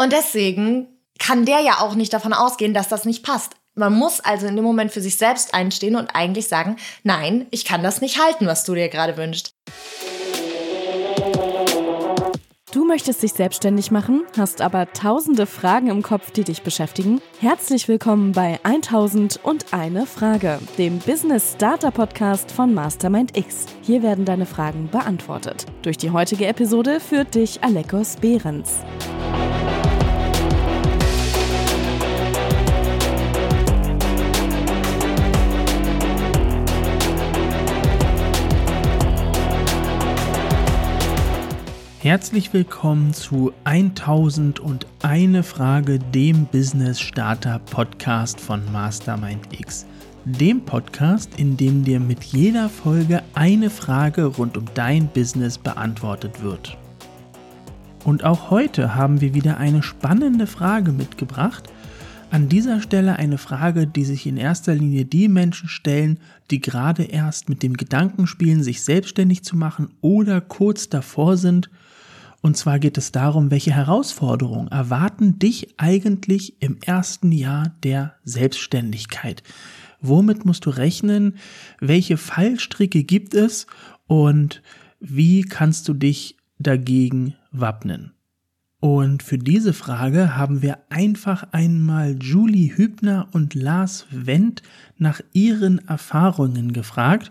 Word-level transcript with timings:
Und 0.00 0.14
deswegen 0.14 0.88
kann 1.18 1.44
der 1.44 1.60
ja 1.60 1.80
auch 1.80 1.94
nicht 1.94 2.14
davon 2.14 2.32
ausgehen, 2.32 2.72
dass 2.72 2.88
das 2.88 3.04
nicht 3.04 3.22
passt. 3.22 3.52
Man 3.74 3.92
muss 3.92 4.20
also 4.20 4.46
in 4.46 4.56
dem 4.56 4.64
Moment 4.64 4.92
für 4.92 5.02
sich 5.02 5.16
selbst 5.16 5.52
einstehen 5.52 5.94
und 5.94 6.14
eigentlich 6.14 6.48
sagen, 6.48 6.76
nein, 7.02 7.46
ich 7.50 7.66
kann 7.66 7.82
das 7.82 8.00
nicht 8.00 8.18
halten, 8.18 8.46
was 8.46 8.64
du 8.64 8.74
dir 8.74 8.88
gerade 8.88 9.18
wünschst. 9.18 9.52
Du 12.72 12.86
möchtest 12.86 13.22
dich 13.22 13.34
selbstständig 13.34 13.90
machen, 13.90 14.22
hast 14.38 14.62
aber 14.62 14.90
tausende 14.94 15.44
Fragen 15.44 15.88
im 15.88 16.02
Kopf, 16.02 16.30
die 16.30 16.44
dich 16.44 16.62
beschäftigen? 16.62 17.20
Herzlich 17.38 17.86
willkommen 17.86 18.32
bei 18.32 18.58
1000 18.62 19.40
und 19.42 19.74
eine 19.74 20.06
Frage, 20.06 20.60
dem 20.78 20.98
Business 21.00 21.52
Starter 21.56 21.90
Podcast 21.90 22.50
von 22.52 22.72
Mastermind 22.72 23.36
X. 23.36 23.66
Hier 23.82 24.02
werden 24.02 24.24
deine 24.24 24.46
Fragen 24.46 24.88
beantwortet. 24.90 25.66
Durch 25.82 25.98
die 25.98 26.10
heutige 26.10 26.46
Episode 26.46 27.00
führt 27.00 27.34
dich 27.34 27.62
Alekos 27.62 28.16
Behrens. 28.16 28.78
Herzlich 42.02 42.54
willkommen 42.54 43.12
zu 43.12 43.52
1001 43.64 45.46
Frage, 45.46 45.98
dem 45.98 46.46
Business 46.46 46.98
Starter 46.98 47.58
Podcast 47.58 48.40
von 48.40 48.62
Mastermind 48.72 49.52
X. 49.52 49.84
Dem 50.24 50.64
Podcast, 50.64 51.38
in 51.38 51.58
dem 51.58 51.84
dir 51.84 52.00
mit 52.00 52.24
jeder 52.24 52.70
Folge 52.70 53.22
eine 53.34 53.68
Frage 53.68 54.24
rund 54.24 54.56
um 54.56 54.64
dein 54.72 55.08
Business 55.08 55.58
beantwortet 55.58 56.42
wird. 56.42 56.78
Und 58.06 58.24
auch 58.24 58.48
heute 58.48 58.94
haben 58.94 59.20
wir 59.20 59.34
wieder 59.34 59.58
eine 59.58 59.82
spannende 59.82 60.46
Frage 60.46 60.92
mitgebracht. 60.92 61.64
An 62.30 62.48
dieser 62.48 62.80
Stelle 62.80 63.16
eine 63.16 63.38
Frage, 63.38 63.86
die 63.86 64.04
sich 64.04 64.26
in 64.26 64.36
erster 64.36 64.74
Linie 64.74 65.04
die 65.04 65.28
Menschen 65.28 65.68
stellen, 65.68 66.20
die 66.50 66.60
gerade 66.60 67.02
erst 67.02 67.48
mit 67.48 67.62
dem 67.62 67.76
Gedanken 67.76 68.26
spielen, 68.26 68.62
sich 68.62 68.82
selbstständig 68.82 69.42
zu 69.42 69.56
machen 69.56 69.90
oder 70.00 70.40
kurz 70.40 70.88
davor 70.88 71.36
sind 71.36 71.70
und 72.42 72.56
zwar 72.56 72.78
geht 72.78 72.96
es 72.96 73.12
darum, 73.12 73.50
welche 73.50 73.72
Herausforderungen 73.72 74.68
erwarten 74.68 75.38
dich 75.38 75.74
eigentlich 75.76 76.60
im 76.62 76.78
ersten 76.84 77.32
Jahr 77.32 77.74
der 77.82 78.14
Selbstständigkeit? 78.24 79.42
Womit 80.00 80.46
musst 80.46 80.64
du 80.64 80.70
rechnen? 80.70 81.36
Welche 81.80 82.16
Fallstricke 82.16 83.04
gibt 83.04 83.34
es? 83.34 83.66
Und 84.06 84.62
wie 85.00 85.42
kannst 85.42 85.88
du 85.88 85.94
dich 85.94 86.36
dagegen 86.58 87.34
wappnen? 87.52 88.12
Und 88.80 89.22
für 89.22 89.36
diese 89.36 89.74
Frage 89.74 90.36
haben 90.36 90.62
wir 90.62 90.78
einfach 90.88 91.46
einmal 91.52 92.16
Julie 92.18 92.74
Hübner 92.74 93.28
und 93.32 93.54
Lars 93.54 94.06
Wendt 94.10 94.62
nach 94.96 95.20
ihren 95.34 95.86
Erfahrungen 95.86 96.72
gefragt. 96.72 97.30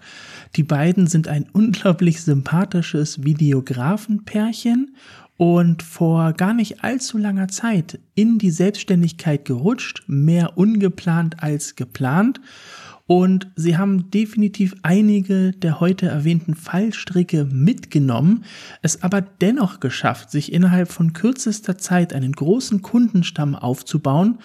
Die 0.55 0.63
beiden 0.63 1.07
sind 1.07 1.27
ein 1.27 1.47
unglaublich 1.51 2.21
sympathisches 2.21 3.23
Videografenpärchen 3.23 4.95
und 5.37 5.81
vor 5.81 6.33
gar 6.33 6.53
nicht 6.53 6.83
allzu 6.83 7.17
langer 7.17 7.47
Zeit 7.47 7.99
in 8.13 8.37
die 8.37 8.51
Selbstständigkeit 8.51 9.45
gerutscht, 9.45 10.03
mehr 10.05 10.55
ungeplant 10.55 11.41
als 11.41 11.75
geplant 11.75 12.41
und 13.09 13.47
sie 13.55 13.75
haben 13.75 14.11
definitiv 14.11 14.75
einige 14.83 15.51
der 15.51 15.79
heute 15.79 16.05
erwähnten 16.05 16.53
Fallstricke 16.53 17.43
mitgenommen, 17.45 18.45
es 18.83 19.01
aber 19.01 19.19
dennoch 19.19 19.79
geschafft, 19.79 20.29
sich 20.29 20.53
innerhalb 20.53 20.91
von 20.91 21.13
kürzester 21.13 21.79
Zeit 21.79 22.13
einen 22.13 22.33
großen 22.33 22.83
Kundenstamm 22.83 23.55
aufzubauen 23.55 24.37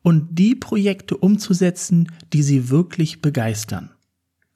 und 0.00 0.38
die 0.38 0.54
Projekte 0.54 1.14
umzusetzen, 1.14 2.10
die 2.32 2.42
sie 2.42 2.70
wirklich 2.70 3.20
begeistern. 3.20 3.90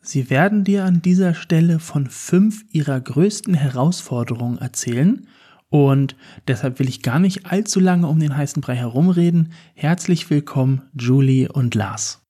Sie 0.00 0.30
werden 0.30 0.64
dir 0.64 0.86
an 0.86 1.02
dieser 1.02 1.34
Stelle 1.34 1.80
von 1.80 2.06
fünf 2.06 2.64
ihrer 2.72 2.98
größten 2.98 3.52
Herausforderungen 3.52 4.56
erzählen 4.56 5.26
und 5.68 6.16
deshalb 6.48 6.78
will 6.78 6.88
ich 6.88 7.02
gar 7.02 7.18
nicht 7.18 7.44
allzu 7.44 7.78
lange 7.78 8.06
um 8.06 8.18
den 8.20 8.34
heißen 8.34 8.62
Brei 8.62 8.76
herumreden. 8.76 9.52
Herzlich 9.74 10.30
willkommen, 10.30 10.80
Julie 10.98 11.52
und 11.52 11.74
Lars. 11.74 12.23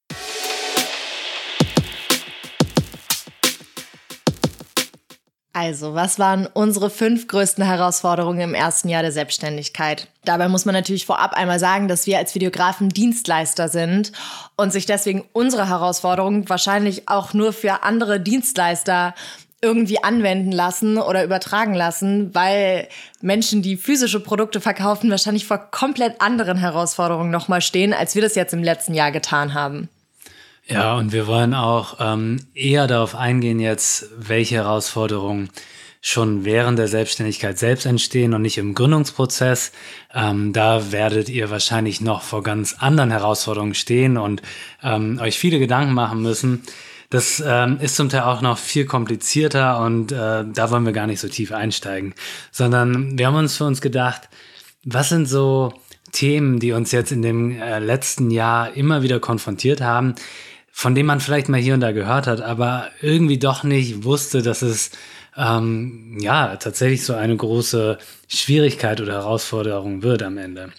Also, 5.57 5.95
was 5.95 6.19
waren 6.19 6.49
unsere 6.53 6.91
fünf 6.91 7.29
größten 7.29 7.65
Herausforderungen 7.65 8.41
im 8.41 8.55
ersten 8.55 8.89
Jahr 8.89 9.03
der 9.03 9.13
Selbstständigkeit? 9.13 10.09
Dabei 10.25 10.49
muss 10.49 10.65
man 10.65 10.75
natürlich 10.75 11.07
vorab 11.07 11.33
einmal 11.35 11.61
sagen, 11.61 11.87
dass 11.87 12.09
wir 12.09 12.19
als 12.19 12.35
Videografen 12.35 12.89
Dienstleister 12.89 13.69
sind 13.69 14.11
und 14.57 14.73
sich 14.73 14.85
deswegen 14.85 15.25
unsere 15.33 15.69
Herausforderungen 15.69 16.49
wahrscheinlich 16.49 17.09
auch 17.09 17.35
nur 17.35 17.53
für 17.53 17.85
andere 17.85 18.19
Dienstleister 18.19 19.15
irgendwie 19.63 20.03
anwenden 20.03 20.51
lassen 20.51 20.99
oder 20.99 21.23
übertragen 21.23 21.75
lassen, 21.75 22.35
weil 22.35 22.89
Menschen, 23.21 23.63
die 23.63 23.77
physische 23.77 24.19
Produkte 24.19 24.61
verkaufen, 24.61 25.09
wahrscheinlich 25.09 25.47
vor 25.47 25.59
komplett 25.59 26.21
anderen 26.21 26.59
Herausforderungen 26.59 27.31
nochmal 27.31 27.63
stehen, 27.63 27.95
als 27.95 28.17
wir 28.17 28.23
das 28.23 28.35
jetzt 28.35 28.53
im 28.55 28.65
letzten 28.65 28.93
Jahr 28.93 29.13
getan 29.13 29.55
haben. 29.55 29.89
Ja, 30.67 30.97
und 30.97 31.13
wir 31.13 31.27
wollen 31.27 31.53
auch 31.53 31.97
ähm, 32.01 32.39
eher 32.55 32.87
darauf 32.87 33.15
eingehen 33.15 33.61
jetzt, 33.61 34.09
welche 34.17 34.57
Herausforderungen 34.57 35.51
schon 36.01 36.45
während 36.45 36.79
der 36.79 36.89
Selbstständigkeit 36.89 37.59
selbst 37.59 37.87
entstehen 37.87 38.35
und 38.35 38.43
nicht 38.43 38.59
im 38.59 38.75
Gründungsprozess. 38.75 39.73
Ähm, 40.13 40.53
da 40.53 40.93
werdet 40.93 41.29
ihr 41.29 41.51
wahrscheinlich 41.51 42.01
noch 42.01 42.23
vor 42.23 42.43
ganz 42.43 42.77
anderen 42.79 43.11
Herausforderungen 43.11 43.75
stehen 43.75 44.17
und 44.17 44.43
ähm, 44.83 45.19
euch 45.23 45.39
viele 45.39 45.59
Gedanken 45.59 45.95
machen 45.95 46.21
müssen. 46.21 46.63
Das 47.11 47.43
ähm, 47.47 47.79
ist 47.81 47.97
zum 47.97 48.09
Teil 48.09 48.23
auch 48.23 48.43
noch 48.43 48.59
viel 48.59 48.87
komplizierter 48.87 49.81
und 49.81 50.13
äh, 50.13 50.45
da 50.47 50.71
wollen 50.71 50.85
wir 50.85 50.93
gar 50.93 51.07
nicht 51.07 51.21
so 51.21 51.29
tief 51.29 51.53
einsteigen, 51.53 52.15
sondern 52.51 53.19
wir 53.19 53.27
haben 53.27 53.37
uns 53.37 53.57
für 53.57 53.65
uns 53.65 53.81
gedacht, 53.81 54.29
was 54.85 55.11
sind 55.11 55.27
so 55.27 55.73
Themen, 56.13 56.59
die 56.59 56.73
uns 56.73 56.93
jetzt 56.93 57.13
in 57.13 57.23
dem 57.23 57.61
äh, 57.61 57.79
letzten 57.79 58.31
Jahr 58.31 58.75
immer 58.75 59.03
wieder 59.03 59.21
konfrontiert 59.21 59.81
haben, 59.81 60.15
von 60.77 60.97
dem 60.97 61.07
man 61.07 61.21
vielleicht 61.21 61.49
mal 61.49 61.61
hier 61.61 61.75
und 61.75 61.81
da 61.81 61.93
gehört 61.93 62.27
hat, 62.27 62.41
aber 62.41 62.89
irgendwie 63.01 63.39
doch 63.39 63.63
nicht 63.63 64.03
wusste, 64.03 64.43
dass 64.43 64.61
es 64.61 64.91
ähm, 65.37 66.19
ja 66.21 66.57
tatsächlich 66.57 67.05
so 67.05 67.15
eine 67.15 67.37
große 67.37 67.97
Schwierigkeit 68.27 69.01
oder 69.01 69.13
Herausforderung 69.13 70.03
wird 70.03 70.25
am 70.25 70.37
Ende. 70.37 70.71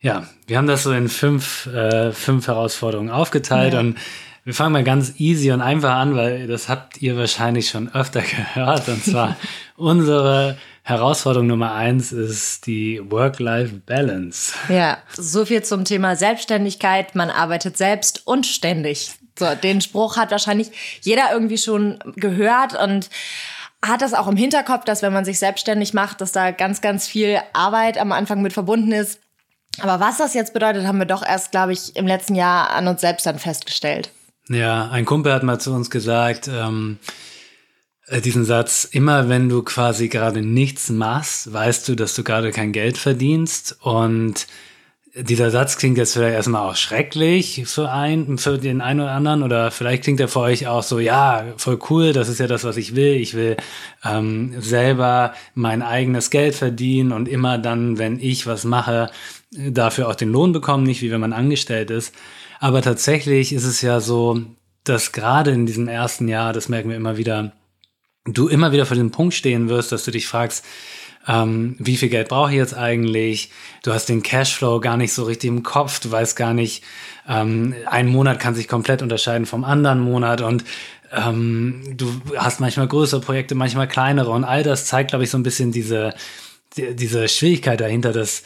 Ja, 0.00 0.26
wir 0.46 0.56
haben 0.56 0.66
das 0.66 0.84
so 0.84 0.92
in 0.92 1.10
fünf, 1.10 1.66
äh, 1.66 2.12
fünf 2.12 2.46
Herausforderungen 2.46 3.10
aufgeteilt 3.10 3.74
ja. 3.74 3.80
und 3.80 3.98
wir 4.44 4.54
fangen 4.54 4.72
mal 4.72 4.84
ganz 4.84 5.20
easy 5.20 5.52
und 5.52 5.60
einfach 5.60 5.96
an, 5.96 6.16
weil 6.16 6.46
das 6.46 6.70
habt 6.70 7.02
ihr 7.02 7.18
wahrscheinlich 7.18 7.68
schon 7.68 7.94
öfter 7.94 8.22
gehört. 8.54 8.88
Und 8.88 9.04
zwar 9.04 9.36
unsere 9.76 10.56
Herausforderung 10.86 11.46
Nummer 11.46 11.72
eins 11.72 12.12
ist 12.12 12.66
die 12.66 13.00
Work-Life-Balance. 13.10 14.52
Ja, 14.68 14.98
so 15.16 15.46
viel 15.46 15.62
zum 15.62 15.86
Thema 15.86 16.14
Selbstständigkeit. 16.14 17.14
Man 17.14 17.30
arbeitet 17.30 17.78
selbst 17.78 18.26
und 18.26 18.46
ständig. 18.46 19.12
So, 19.38 19.46
den 19.54 19.80
Spruch 19.80 20.18
hat 20.18 20.30
wahrscheinlich 20.30 21.00
jeder 21.00 21.32
irgendwie 21.32 21.56
schon 21.56 21.98
gehört 22.16 22.78
und 22.78 23.08
hat 23.82 24.02
das 24.02 24.12
auch 24.12 24.28
im 24.28 24.36
Hinterkopf, 24.36 24.84
dass 24.84 25.00
wenn 25.00 25.14
man 25.14 25.24
sich 25.24 25.38
selbstständig 25.38 25.94
macht, 25.94 26.20
dass 26.20 26.32
da 26.32 26.50
ganz, 26.50 26.82
ganz 26.82 27.08
viel 27.08 27.40
Arbeit 27.54 27.96
am 27.96 28.12
Anfang 28.12 28.42
mit 28.42 28.52
verbunden 28.52 28.92
ist. 28.92 29.20
Aber 29.80 30.00
was 30.00 30.18
das 30.18 30.34
jetzt 30.34 30.52
bedeutet, 30.52 30.86
haben 30.86 30.98
wir 30.98 31.06
doch 31.06 31.24
erst, 31.24 31.50
glaube 31.50 31.72
ich, 31.72 31.96
im 31.96 32.06
letzten 32.06 32.34
Jahr 32.34 32.70
an 32.70 32.88
uns 32.88 33.00
selbst 33.00 33.24
dann 33.24 33.38
festgestellt. 33.38 34.10
Ja, 34.50 34.90
ein 34.90 35.06
Kumpel 35.06 35.32
hat 35.32 35.44
mal 35.44 35.58
zu 35.58 35.72
uns 35.72 35.88
gesagt, 35.88 36.46
ähm, 36.48 36.98
äh, 37.02 37.33
diesen 38.10 38.44
Satz, 38.44 38.84
immer 38.84 39.28
wenn 39.28 39.48
du 39.48 39.62
quasi 39.62 40.08
gerade 40.08 40.42
nichts 40.42 40.90
machst, 40.90 41.52
weißt 41.52 41.88
du, 41.88 41.94
dass 41.94 42.14
du 42.14 42.22
gerade 42.22 42.50
kein 42.50 42.72
Geld 42.72 42.98
verdienst. 42.98 43.78
Und 43.80 44.46
dieser 45.14 45.50
Satz 45.50 45.78
klingt 45.78 45.96
jetzt 45.96 46.14
vielleicht 46.14 46.34
erstmal 46.34 46.68
auch 46.68 46.76
schrecklich 46.76 47.62
für, 47.66 47.90
ein, 47.90 48.36
für 48.36 48.58
den 48.58 48.80
einen 48.80 49.00
oder 49.00 49.12
anderen 49.12 49.42
oder 49.42 49.70
vielleicht 49.70 50.04
klingt 50.04 50.20
er 50.20 50.28
für 50.28 50.40
euch 50.40 50.66
auch 50.66 50.82
so, 50.82 50.98
ja, 50.98 51.44
voll 51.56 51.78
cool, 51.88 52.12
das 52.12 52.28
ist 52.28 52.40
ja 52.40 52.48
das, 52.48 52.64
was 52.64 52.76
ich 52.76 52.96
will. 52.96 53.14
Ich 53.14 53.34
will 53.34 53.56
ähm, 54.04 54.54
selber 54.58 55.32
mein 55.54 55.82
eigenes 55.82 56.30
Geld 56.30 56.56
verdienen 56.56 57.12
und 57.12 57.28
immer 57.28 57.58
dann, 57.58 57.96
wenn 57.96 58.18
ich 58.18 58.46
was 58.46 58.64
mache, 58.64 59.10
dafür 59.52 60.08
auch 60.08 60.16
den 60.16 60.32
Lohn 60.32 60.52
bekommen, 60.52 60.84
nicht 60.84 61.00
wie 61.00 61.12
wenn 61.12 61.20
man 61.20 61.32
angestellt 61.32 61.90
ist. 61.90 62.12
Aber 62.58 62.82
tatsächlich 62.82 63.52
ist 63.52 63.64
es 63.64 63.82
ja 63.82 64.00
so, 64.00 64.40
dass 64.82 65.12
gerade 65.12 65.52
in 65.52 65.64
diesem 65.64 65.86
ersten 65.86 66.28
Jahr, 66.28 66.52
das 66.52 66.68
merken 66.68 66.90
wir 66.90 66.96
immer 66.96 67.16
wieder, 67.16 67.52
du 68.24 68.48
immer 68.48 68.72
wieder 68.72 68.86
vor 68.86 68.96
dem 68.96 69.10
Punkt 69.10 69.34
stehen 69.34 69.68
wirst, 69.68 69.92
dass 69.92 70.04
du 70.04 70.10
dich 70.10 70.26
fragst, 70.26 70.64
ähm, 71.26 71.76
wie 71.78 71.96
viel 71.96 72.08
Geld 72.08 72.28
brauche 72.28 72.50
ich 72.50 72.56
jetzt 72.56 72.74
eigentlich? 72.76 73.50
Du 73.82 73.92
hast 73.92 74.08
den 74.08 74.22
Cashflow 74.22 74.80
gar 74.80 74.96
nicht 74.96 75.12
so 75.12 75.24
richtig 75.24 75.48
im 75.48 75.62
Kopf, 75.62 76.00
du 76.00 76.10
weißt 76.10 76.36
gar 76.36 76.52
nicht, 76.52 76.82
ähm, 77.28 77.74
ein 77.86 78.08
Monat 78.08 78.40
kann 78.40 78.54
sich 78.54 78.68
komplett 78.68 79.02
unterscheiden 79.02 79.46
vom 79.46 79.64
anderen 79.64 80.00
Monat 80.00 80.42
und 80.42 80.64
ähm, 81.12 81.82
du 81.96 82.20
hast 82.36 82.60
manchmal 82.60 82.88
größere 82.88 83.20
Projekte, 83.20 83.54
manchmal 83.54 83.88
kleinere 83.88 84.30
und 84.30 84.44
all 84.44 84.62
das 84.62 84.86
zeigt, 84.86 85.10
glaube 85.10 85.24
ich, 85.24 85.30
so 85.30 85.38
ein 85.38 85.42
bisschen 85.42 85.72
diese, 85.72 86.14
die, 86.76 86.94
diese 86.94 87.28
Schwierigkeit 87.28 87.80
dahinter, 87.80 88.12
dass 88.12 88.42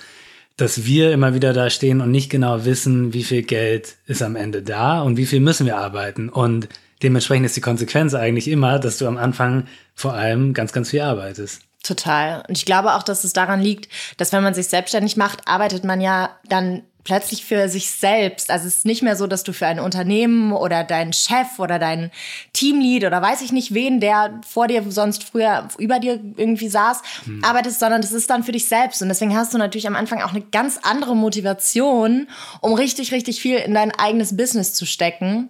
dass 0.59 0.85
wir 0.85 1.13
immer 1.13 1.35
wieder 1.35 1.53
da 1.53 1.71
stehen 1.71 2.01
und 2.01 2.11
nicht 2.11 2.31
genau 2.31 2.65
wissen, 2.65 3.15
wie 3.15 3.23
viel 3.23 3.43
Geld 3.43 3.95
ist 4.09 4.23
am 4.23 4.35
Ende 4.35 4.61
da 4.61 5.03
und 5.03 5.17
wie 5.17 5.25
viel 5.25 5.39
müssen 5.39 5.67
wir 5.67 5.79
arbeiten. 5.79 6.29
Und 6.29 6.69
dementsprechend 7.03 7.47
ist 7.47 7.57
die 7.57 7.61
Konsequenz 7.61 8.15
eigentlich 8.15 8.49
immer, 8.49 8.79
dass 8.79 8.99
du 8.99 9.07
am 9.07 9.17
Anfang 9.17 9.67
vor 9.95 10.15
allem 10.15 10.55
ganz, 10.55 10.73
ganz 10.73 10.91
viel 10.91 11.01
arbeitest. 11.01 11.63
Total. 11.83 12.45
Und 12.49 12.59
ich 12.59 12.65
glaube 12.65 12.95
auch, 12.95 13.03
dass 13.03 13.25
es 13.25 13.33
daran 13.33 13.61
liegt, 13.61 13.89
dass 14.17 14.33
wenn 14.33 14.43
man 14.43 14.55
sich 14.55 14.69
selbstständig 14.69 15.17
macht, 15.17 15.47
arbeitet 15.47 15.85
man 15.85 16.01
ja 16.01 16.31
dann 16.49 16.83
plötzlich 17.05 17.45
für 17.45 17.71
sich 17.71 17.91
selbst. 17.91 18.51
Also 18.51 18.67
es 18.67 18.79
ist 18.79 18.85
nicht 18.85 19.03
mehr 19.03 19.17
so, 19.17 19.27
dass 19.27 19.43
du 19.43 19.55
für 19.55 19.67
ein 19.67 19.81
Unternehmen 19.81 20.53
oder 20.53 20.85
deinen 20.85 21.15
Chef 21.15 21.59
oder 21.59 21.79
deinen 21.79 22.11
Teamlead 22.53 23.05
oder 23.05 23.23
weiß 23.23 23.41
ich 23.41 23.51
nicht 23.51 23.73
wen, 23.73 23.99
der 24.01 24.41
vor 24.47 24.67
dir 24.67 24.85
sonst 24.91 25.25
früher 25.25 25.69
über 25.79 26.01
dir 26.01 26.21
irgendwie 26.37 26.69
saß, 26.69 27.01
hm. 27.25 27.43
arbeitest, 27.43 27.81
sondern 27.81 28.03
das 28.03 28.13
ist 28.13 28.29
dann 28.29 28.45
für 28.45 28.53
dich 28.53 28.69
selbst. 28.69 29.01
Und 29.01 29.09
deswegen 29.09 29.35
hast 29.35 29.55
du 29.55 29.59
natürlich 29.59 29.87
am 29.87 29.97
Anfang 29.97 30.21
auch 30.21 30.33
eine 30.33 30.43
ganz 30.43 30.79
andere 30.83 31.17
Motivation, 31.17 32.29
um 32.61 32.75
richtig, 32.75 33.13
richtig 33.13 33.41
viel 33.41 33.57
in 33.57 33.73
dein 33.73 33.93
eigenes 33.93 34.37
Business 34.37 34.75
zu 34.75 34.85
stecken. 34.85 35.49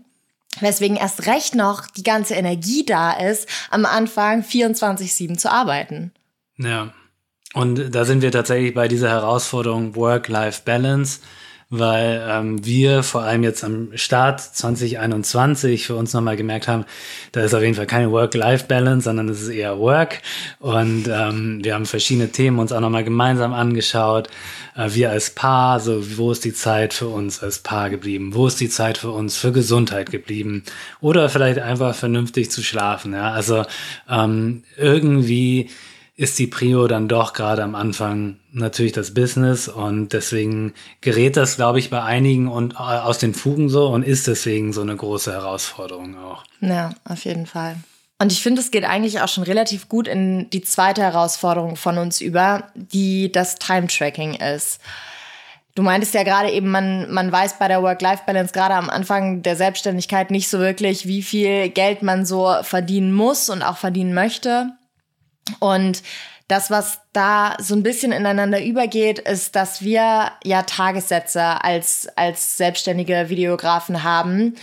Weswegen 0.61 0.97
erst 0.97 1.27
recht 1.27 1.55
noch 1.55 1.87
die 1.87 2.03
ganze 2.03 2.35
Energie 2.35 2.85
da 2.85 3.13
ist, 3.13 3.49
am 3.71 3.85
Anfang 3.85 4.43
24-7 4.43 5.37
zu 5.39 5.51
arbeiten. 5.51 6.13
Ja. 6.57 6.93
Und 7.55 7.95
da 7.95 8.05
sind 8.05 8.23
wir 8.23 8.33
tatsächlich 8.33 8.75
bei 8.75 8.89
dieser 8.89 9.09
Herausforderung 9.09 9.97
Work-Life-Balance 9.97 11.21
weil 11.71 12.25
ähm, 12.27 12.65
wir 12.65 13.03
vor 13.03 13.23
allem 13.23 13.43
jetzt 13.43 13.63
am 13.63 13.91
Start 13.95 14.41
2021 14.41 15.87
für 15.87 15.97
uns 15.97 16.15
nochmal 16.15 16.37
gemerkt 16.37 16.67
haben, 16.67 16.87
da 17.33 17.43
ist 17.43 17.55
auf 17.55 17.61
jeden 17.61 17.75
Fall 17.75 17.87
keine 17.87 18.11
Work-Life-Balance, 18.11 19.05
sondern 19.05 19.29
es 19.29 19.43
ist 19.43 19.51
eher 19.51 19.79
Work. 19.79 20.23
Und 20.61 21.09
ähm, 21.09 21.63
wir 21.63 21.75
haben 21.75 21.85
verschiedene 21.85 22.31
Themen 22.31 22.59
uns 22.59 22.73
auch 22.73 22.81
nochmal 22.81 23.05
gemeinsam 23.05 23.53
angeschaut. 23.53 24.29
Äh, 24.77 24.95
wir 24.95 25.11
als 25.11 25.31
Paar, 25.31 25.81
so 25.81 26.17
wo 26.17 26.33
ist 26.33 26.45
die 26.45 26.55
Zeit 26.55 26.95
für 26.95 27.09
uns 27.09 27.43
als 27.43 27.59
Paar 27.59 27.91
geblieben? 27.91 28.35
Wo 28.35 28.47
ist 28.47 28.61
die 28.61 28.71
Zeit 28.71 28.97
für 28.97 29.11
uns 29.11 29.37
für 29.37 29.53
Gesundheit 29.53 30.11
geblieben? 30.11 30.63
Oder 31.03 31.29
vielleicht 31.29 31.59
einfach 31.59 31.95
vernünftig 31.95 32.51
zu 32.51 32.63
schlafen. 32.63 33.13
Ja? 33.13 33.33
Also 33.33 33.65
ähm, 34.09 34.63
irgendwie 34.79 35.69
ist 36.19 36.37
die 36.41 36.49
Prio 36.49 36.89
dann 36.89 37.07
doch 37.07 37.33
gerade 37.33 37.63
am 37.63 37.77
Anfang 37.77 38.41
natürlich 38.51 38.91
das 38.91 39.15
Business 39.15 39.69
und 39.69 40.13
deswegen 40.13 40.75
gerät 41.01 41.37
das, 41.37 41.55
glaube 41.55 41.79
ich, 41.79 41.91
bei 41.91 42.03
einigen 42.03 42.49
und 42.49 42.75
äh, 42.75 42.77
aus 42.79 43.19
den 43.19 43.35
Fugen 43.35 43.69
so 43.69 43.87
und 43.87 44.03
ist 44.03 44.27
deswegen 44.27 44.73
so 44.73 44.81
eine 44.81 44.97
große 44.97 45.33
Herausforderung 45.33 46.19
auch. 46.19 46.43
Ja, 46.61 46.91
auf 47.05 47.25
jeden 47.25 47.47
Fall. 47.47 47.77
Und 48.19 48.33
ich 48.33 48.43
finde, 48.43 48.61
es 48.61 48.73
geht 48.73 48.83
eigentlich 48.83 49.21
auch 49.21 49.29
schon 49.29 49.45
relativ 49.45 49.89
gut 49.89 50.09
in 50.09 50.51
die 50.51 50.63
zweite 50.63 51.03
Herausforderung 51.03 51.77
von 51.77 51.99
uns 51.99 52.21
über, 52.21 52.65
die 52.75 53.31
das 53.31 53.55
Time-Tracking 53.55 54.35
ist. 54.35 54.81
Du 55.77 55.85
meintest 55.85 56.15
ja 56.15 56.25
gerade 56.25 56.51
eben, 56.51 56.69
man, 56.73 57.13
man 57.13 57.31
weiß 57.31 57.61
bei 57.61 57.69
der 57.69 57.81
Work-Life-Balance 57.81 58.53
gerade 58.53 58.75
am 58.75 58.91
Anfang 58.91 59.43
der 59.43 59.55
Selbstständigkeit 59.55 60.33
nicht 60.33 60.49
so 60.49 60.59
wirklich, 60.59 61.07
wie 61.07 61.23
viel 61.23 61.69
Geld 61.69 62.03
man 62.03 62.27
so 62.27 62.53
verdienen 62.63 63.13
muss 63.13 63.49
und 63.49 63.63
auch 63.63 63.77
verdienen 63.77 64.15
möchte. 64.15 64.73
Und 65.59 66.03
das, 66.49 66.71
was 66.71 67.01
da 67.13 67.57
so 67.59 67.75
ein 67.75 67.83
bisschen 67.83 68.11
ineinander 68.11 68.65
übergeht, 68.65 69.19
ist, 69.19 69.55
dass 69.55 69.83
wir 69.83 70.33
ja 70.45 70.63
Tagessätze 70.63 71.63
als, 71.63 72.09
als 72.17 72.57
selbstständige 72.57 73.29
Videografen 73.29 74.03
haben. 74.03 74.57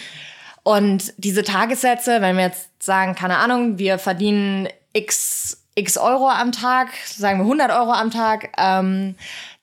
Und 0.63 1.13
diese 1.17 1.43
Tagessätze, 1.43 2.21
wenn 2.21 2.37
wir 2.37 2.45
jetzt 2.45 2.81
sagen, 2.81 3.13
keine 3.13 3.37
Ahnung, 3.37 3.77
wir 3.77 3.99
verdienen 3.99 4.67
x, 4.93 5.63
x 5.75 5.97
Euro 5.97 6.27
am 6.27 6.51
Tag, 6.51 6.89
sagen 7.05 7.37
wir 7.37 7.43
100 7.43 7.71
Euro 7.71 7.91
am 7.91 8.09
Tag, 8.09 8.49
ähm, 8.57 9.15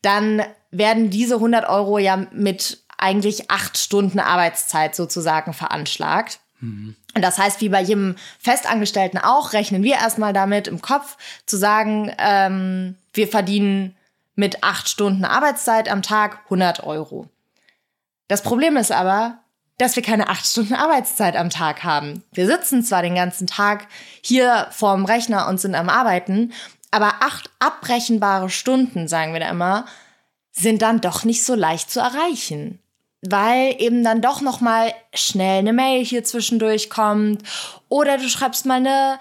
dann 0.02 0.44
werden 0.70 1.10
diese 1.10 1.34
100 1.34 1.68
Euro 1.68 1.98
ja 1.98 2.26
mit 2.30 2.78
eigentlich 2.98 3.50
acht 3.50 3.76
Stunden 3.78 4.20
Arbeitszeit 4.20 4.94
sozusagen 4.94 5.52
veranschlagt. 5.52 6.38
Und 6.62 7.22
das 7.22 7.38
heißt, 7.38 7.60
wie 7.60 7.68
bei 7.68 7.82
jedem 7.82 8.16
Festangestellten 8.38 9.18
auch, 9.18 9.52
rechnen 9.52 9.82
wir 9.82 9.96
erstmal 9.96 10.32
damit 10.32 10.68
im 10.68 10.80
Kopf 10.80 11.16
zu 11.44 11.56
sagen, 11.56 12.14
ähm, 12.18 12.96
wir 13.12 13.28
verdienen 13.28 13.96
mit 14.34 14.62
acht 14.62 14.88
Stunden 14.88 15.24
Arbeitszeit 15.24 15.90
am 15.90 16.02
Tag 16.02 16.44
100 16.44 16.84
Euro. 16.84 17.28
Das 18.28 18.42
Problem 18.42 18.76
ist 18.76 18.92
aber, 18.92 19.38
dass 19.76 19.96
wir 19.96 20.02
keine 20.02 20.28
acht 20.28 20.46
Stunden 20.46 20.74
Arbeitszeit 20.74 21.36
am 21.36 21.50
Tag 21.50 21.82
haben. 21.82 22.22
Wir 22.32 22.46
sitzen 22.46 22.84
zwar 22.84 23.02
den 23.02 23.16
ganzen 23.16 23.46
Tag 23.46 23.88
hier 24.22 24.68
vorm 24.70 25.04
Rechner 25.04 25.48
und 25.48 25.60
sind 25.60 25.74
am 25.74 25.88
Arbeiten, 25.88 26.52
aber 26.92 27.14
acht 27.20 27.50
abbrechenbare 27.58 28.50
Stunden, 28.50 29.08
sagen 29.08 29.32
wir 29.32 29.40
da 29.40 29.50
immer, 29.50 29.86
sind 30.52 30.82
dann 30.82 31.00
doch 31.00 31.24
nicht 31.24 31.44
so 31.44 31.54
leicht 31.54 31.90
zu 31.90 31.98
erreichen 32.00 32.78
weil 33.22 33.76
eben 33.78 34.02
dann 34.02 34.20
doch 34.20 34.40
noch 34.40 34.60
mal 34.60 34.92
schnell 35.14 35.60
eine 35.60 35.72
Mail 35.72 36.04
hier 36.04 36.24
zwischendurch 36.24 36.90
kommt 36.90 37.42
oder 37.88 38.18
du 38.18 38.28
schreibst 38.28 38.66
mal 38.66 38.74
eine 38.76 39.18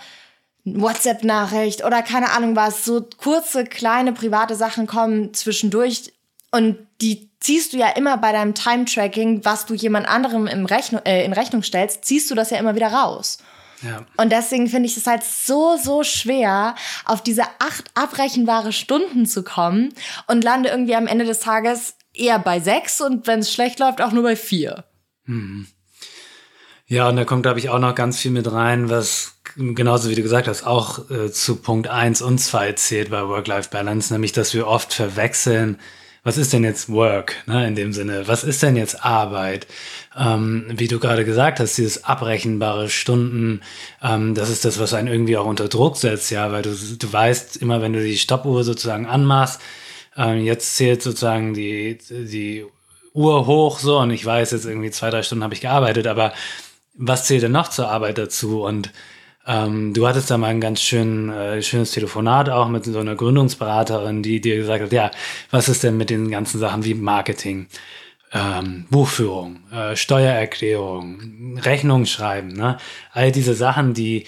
WhatsApp-Nachricht 0.66 1.86
oder 1.86 2.02
keine 2.02 2.32
Ahnung 2.32 2.56
was, 2.56 2.84
so 2.84 3.06
kurze, 3.18 3.64
kleine, 3.64 4.14
private 4.14 4.56
Sachen 4.56 4.88
kommen 4.88 5.34
zwischendurch 5.34 6.14
und 6.52 6.78
die 7.00 7.30
ziehst 7.40 7.74
du 7.74 7.78
ja 7.78 7.90
immer 7.90 8.18
bei 8.18 8.32
deinem 8.32 8.54
Time-Tracking, 8.54 9.46
was 9.46 9.66
du 9.66 9.74
jemand 9.74 10.08
anderem 10.08 10.48
im 10.48 10.66
Rechnung, 10.66 11.02
äh, 11.06 11.24
in 11.24 11.34
Rechnung 11.34 11.64
stellst, 11.64 12.06
ziehst 12.06 12.30
du 12.30 12.36
das 12.36 12.50
ja 12.50 12.58
immer 12.58 12.76
wieder 12.76 12.92
raus. 12.92 13.40
Ja. 13.82 14.06
Und 14.18 14.32
deswegen 14.32 14.68
finde 14.68 14.88
ich 14.88 14.98
es 14.98 15.08
halt 15.08 15.24
so, 15.24 15.76
so 15.78 16.04
schwer, 16.04 16.76
auf 17.06 17.24
diese 17.24 17.44
acht 17.60 17.90
abrechenbare 17.96 18.74
Stunden 18.74 19.26
zu 19.26 19.44
kommen 19.44 19.94
und 20.28 20.44
lande 20.44 20.70
irgendwie 20.70 20.96
am 20.96 21.08
Ende 21.08 21.26
des 21.26 21.40
Tages 21.40 21.96
eher 22.14 22.40
bei 22.40 22.60
sechs 22.60 23.02
und 23.02 23.28
wenn 23.28 23.40
es 23.40 23.54
schlecht 23.54 23.80
läuft, 23.80 24.02
auch 24.02 24.12
nur 24.12 24.24
bei 24.24 24.36
vier. 24.36 24.84
Hm. 25.26 25.68
Ja, 26.88 27.08
und 27.08 27.16
da 27.16 27.24
kommt, 27.24 27.44
glaube 27.44 27.60
ich, 27.60 27.70
auch 27.70 27.80
noch 27.80 27.96
ganz 27.96 28.20
viel 28.20 28.32
mit 28.32 28.52
rein, 28.52 28.90
was 28.90 29.36
genauso 29.56 30.10
wie 30.10 30.16
du 30.16 30.22
gesagt 30.22 30.48
hast, 30.48 30.66
auch 30.66 31.10
äh, 31.10 31.32
zu 31.32 31.58
Punkt 31.58 31.88
eins 31.88 32.22
und 32.22 32.40
zwei 32.40 32.74
zählt 32.74 33.12
bei 33.12 33.28
Work-Life-Balance, 33.28 34.14
nämlich, 34.14 34.32
dass 34.34 34.54
wir 34.54 34.68
oft 34.68 34.94
verwechseln, 34.94 35.80
was 36.24 36.38
ist 36.38 36.54
denn 36.54 36.64
jetzt 36.64 36.90
Work, 36.90 37.36
ne, 37.48 37.68
in 37.68 37.76
dem 37.76 37.94
Sinne, 37.94 38.28
was 38.28 38.44
ist 38.44 38.62
denn 38.62 38.76
jetzt 38.76 39.04
Arbeit? 39.04 39.66
Ähm, 40.16 40.66
wie 40.70 40.88
du 40.88 41.00
gerade 41.00 41.26
gesagt 41.26 41.60
hast, 41.60 41.78
dieses 41.78 42.04
abrechenbare 42.04 42.90
Stunden, 42.90 43.62
ähm, 44.04 44.36
das 44.36 44.50
ist 44.50 44.64
das, 44.64 44.78
was 44.80 44.94
einen 44.94 45.08
irgendwie 45.08 45.38
auch 45.38 45.48
unter 45.48 45.68
Druck 45.68 45.98
setzt, 45.98 46.30
ja, 46.30 46.52
weil 46.52 46.62
du, 46.62 46.76
du 46.76 47.12
weißt 47.12 47.58
immer, 47.58 47.82
wenn 47.82 47.94
du 47.94 48.04
die 48.04 48.20
Stoppuhr 48.20 48.64
sozusagen 48.64 49.08
anmachst, 49.08 49.62
ähm, 50.18 50.44
jetzt 50.44 50.76
zählt 50.76 51.02
sozusagen 51.02 51.54
die, 51.54 51.98
die 52.10 52.66
Uhr 53.14 53.46
hoch 53.46 53.80
so 53.80 54.00
und 54.00 54.12
ich 54.12 54.26
weiß 54.26 54.52
jetzt 54.52 54.66
irgendwie 54.66 54.92
zwei, 54.92 55.10
drei 55.10 55.24
Stunden 55.24 55.44
habe 55.44 55.54
ich 55.54 55.62
gearbeitet, 55.62 56.08
aber 56.08 56.34
was 56.94 57.26
zählt 57.26 57.44
denn 57.44 57.52
noch 57.52 57.70
zur 57.70 57.90
Arbeit 57.90 58.18
dazu? 58.18 58.64
Und 58.64 58.92
ähm, 59.48 59.94
du 59.94 60.08
hattest 60.08 60.30
da 60.30 60.38
mal 60.38 60.48
ein 60.48 60.62
ganz 60.62 60.82
schön, 60.82 61.30
äh, 61.30 61.62
schönes 61.62 61.92
Telefonat 61.92 62.50
auch 62.50 62.68
mit 62.68 62.86
so 62.86 63.00
einer 63.00 63.16
Gründungsberaterin, 63.16 64.22
die 64.24 64.40
dir 64.40 64.56
gesagt 64.58 64.84
hat, 64.84 64.92
ja, 64.92 65.12
was 65.50 65.70
ist 65.70 65.84
denn 65.84 65.98
mit 65.98 66.10
den 66.10 66.30
ganzen 66.30 66.60
Sachen 66.60 66.86
wie 66.86 66.94
Marketing, 66.94 67.68
ähm, 68.34 68.86
Buchführung, 68.90 69.62
äh, 69.72 69.96
Steuererklärung, 69.96 71.58
Rechnung 71.60 72.06
schreiben, 72.06 72.50
ne? 72.50 72.78
All 73.12 73.32
diese 73.32 73.56
Sachen, 73.56 73.94
die, 73.94 74.26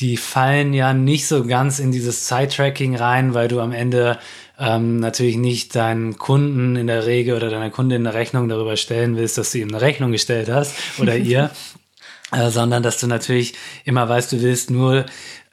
die 0.00 0.16
fallen 0.16 0.74
ja 0.74 0.92
nicht 0.92 1.26
so 1.26 1.44
ganz 1.44 1.78
in 1.78 1.92
dieses 1.92 2.24
Zeittracking 2.24 2.96
rein, 2.96 3.34
weil 3.34 3.48
du 3.48 3.60
am 3.60 3.72
Ende 3.72 4.18
ähm, 4.58 4.98
natürlich 4.98 5.36
nicht 5.36 5.74
deinen 5.76 6.18
Kunden 6.18 6.76
in 6.76 6.86
der 6.86 7.06
Regel 7.06 7.36
oder 7.36 7.50
deiner 7.50 7.70
Kundin 7.70 8.06
eine 8.06 8.14
Rechnung 8.14 8.48
darüber 8.48 8.76
stellen 8.76 9.16
willst, 9.16 9.38
dass 9.38 9.52
du 9.52 9.58
ihm 9.58 9.68
eine 9.68 9.80
Rechnung 9.80 10.12
gestellt 10.12 10.48
hast 10.48 10.74
oder 10.98 11.16
ihr, 11.16 11.50
äh, 12.32 12.50
sondern 12.50 12.82
dass 12.82 12.98
du 12.98 13.06
natürlich 13.06 13.54
immer 13.84 14.08
weißt, 14.08 14.32
du 14.32 14.42
willst 14.42 14.70
nur 14.70 15.06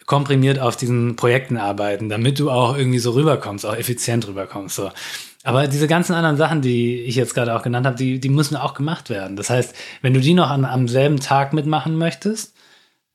komprimiert 0.05 0.60
auf 0.60 0.75
diesen 0.75 1.15
Projekten 1.15 1.57
arbeiten, 1.57 2.10
damit 2.10 2.39
du 2.39 2.50
auch 2.50 2.75
irgendwie 2.75 3.00
so 3.00 3.12
rüberkommst, 3.12 3.65
auch 3.65 3.75
effizient 3.75 4.27
rüberkommst. 4.27 4.75
So. 4.75 4.91
Aber 5.43 5.67
diese 5.67 5.88
ganzen 5.88 6.13
anderen 6.13 6.38
Sachen, 6.38 6.62
die 6.62 7.01
ich 7.01 7.15
jetzt 7.15 7.33
gerade 7.33 7.55
auch 7.55 7.63
genannt 7.63 7.86
habe, 7.86 7.95
die, 7.95 8.19
die 8.19 8.29
müssen 8.29 8.55
auch 8.55 8.74
gemacht 8.74 9.10
werden. 9.10 9.36
Das 9.36 9.50
heißt, 9.50 9.74
wenn 10.01 10.13
du 10.13 10.19
die 10.19 10.33
noch 10.33 10.50
an, 10.50 10.65
am 10.65 10.88
selben 10.88 11.19
Tag 11.19 11.53
mitmachen 11.53 11.98
möchtest, 11.98 12.53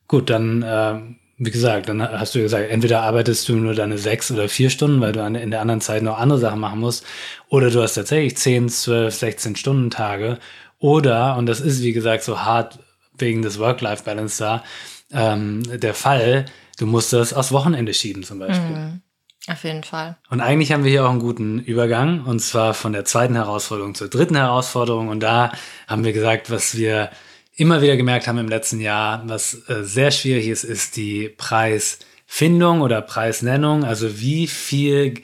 gut, 0.09 0.31
dann 0.31 0.63
äh, 0.63 1.01
wie 1.39 1.51
gesagt, 1.51 1.91
dann 1.91 2.01
hast 2.01 2.35
du 2.35 2.41
gesagt, 2.41 2.71
entweder 2.71 3.03
arbeitest 3.03 3.47
du 3.49 3.57
nur 3.57 3.75
deine 3.75 3.99
sechs 3.99 4.31
oder 4.31 4.49
vier 4.49 4.71
Stunden, 4.71 5.03
weil 5.03 5.13
du 5.13 5.21
in 5.21 5.51
der 5.51 5.61
anderen 5.61 5.83
Zeit 5.83 6.03
noch 6.03 6.19
andere 6.19 6.39
Sachen 6.39 6.61
machen 6.61 6.81
musst, 6.81 7.05
oder 7.49 7.71
du 7.71 7.83
hast 7.83 7.95
tatsächlich 7.95 8.39
zehn, 8.39 8.71
zwölf, 8.71 9.15
sechzehn 9.15 9.55
Stunden 9.55 9.91
Tage, 9.91 10.39
oder, 10.79 11.37
und 11.37 11.47
das 11.47 11.61
ist 11.61 11.83
wie 11.83 11.93
gesagt 11.93 12.23
so 12.25 12.41
hart 12.41 12.79
wegen 13.19 13.43
des 13.43 13.59
Work-Life-Balance 13.59 14.43
da, 14.43 14.65
ähm, 15.13 15.63
der 15.79 15.93
Fall, 15.95 16.47
du 16.79 16.87
musst 16.87 17.13
das 17.13 17.35
aufs 17.35 17.53
Wochenende 17.53 17.93
schieben 17.93 18.23
zum 18.23 18.39
Beispiel. 18.39 18.77
Mhm. 18.77 19.01
Auf 19.49 19.63
jeden 19.63 19.85
Fall. 19.85 20.17
Und 20.29 20.41
eigentlich 20.41 20.73
haben 20.73 20.85
wir 20.85 20.91
hier 20.91 21.05
auch 21.05 21.11
einen 21.11 21.21
guten 21.21 21.61
Übergang, 21.61 22.25
und 22.25 22.41
zwar 22.41 22.75
von 22.75 22.93
der 22.93 23.05
zweiten 23.05 23.35
Herausforderung 23.35 23.95
zur 23.95 24.09
dritten 24.09 24.35
Herausforderung. 24.35 25.09
Und 25.09 25.21
da 25.21 25.53
haben 25.87 26.03
wir 26.03 26.13
gesagt, 26.13 26.51
was 26.51 26.77
wir 26.77 27.11
immer 27.57 27.83
wieder 27.83 27.97
gemerkt 27.97 28.29
haben 28.29 28.39
im 28.39 28.49
letzten 28.49 28.81
Jahr, 28.81 29.23
was 29.27 29.69
äh, 29.69 29.83
sehr 29.83 30.11
schwierig 30.11 30.49
ist, 30.49 30.65
ist 30.65 30.97
die 30.97 31.29
Preisfindung 31.29 32.83
oder 32.83 33.01
Preisnennung. 33.03 33.85
Also 33.85 34.21
wie 34.21 34.47
viel 34.47 35.15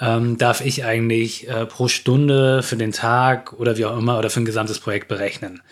ähm, 0.00 0.38
darf 0.38 0.62
ich 0.62 0.84
eigentlich 0.84 1.48
äh, 1.48 1.66
pro 1.66 1.88
Stunde 1.88 2.62
für 2.62 2.76
den 2.76 2.92
Tag 2.92 3.52
oder 3.52 3.76
wie 3.76 3.84
auch 3.84 3.96
immer 3.96 4.18
oder 4.18 4.30
für 4.30 4.40
ein 4.40 4.46
gesamtes 4.46 4.80
Projekt 4.80 5.08
berechnen. 5.08 5.62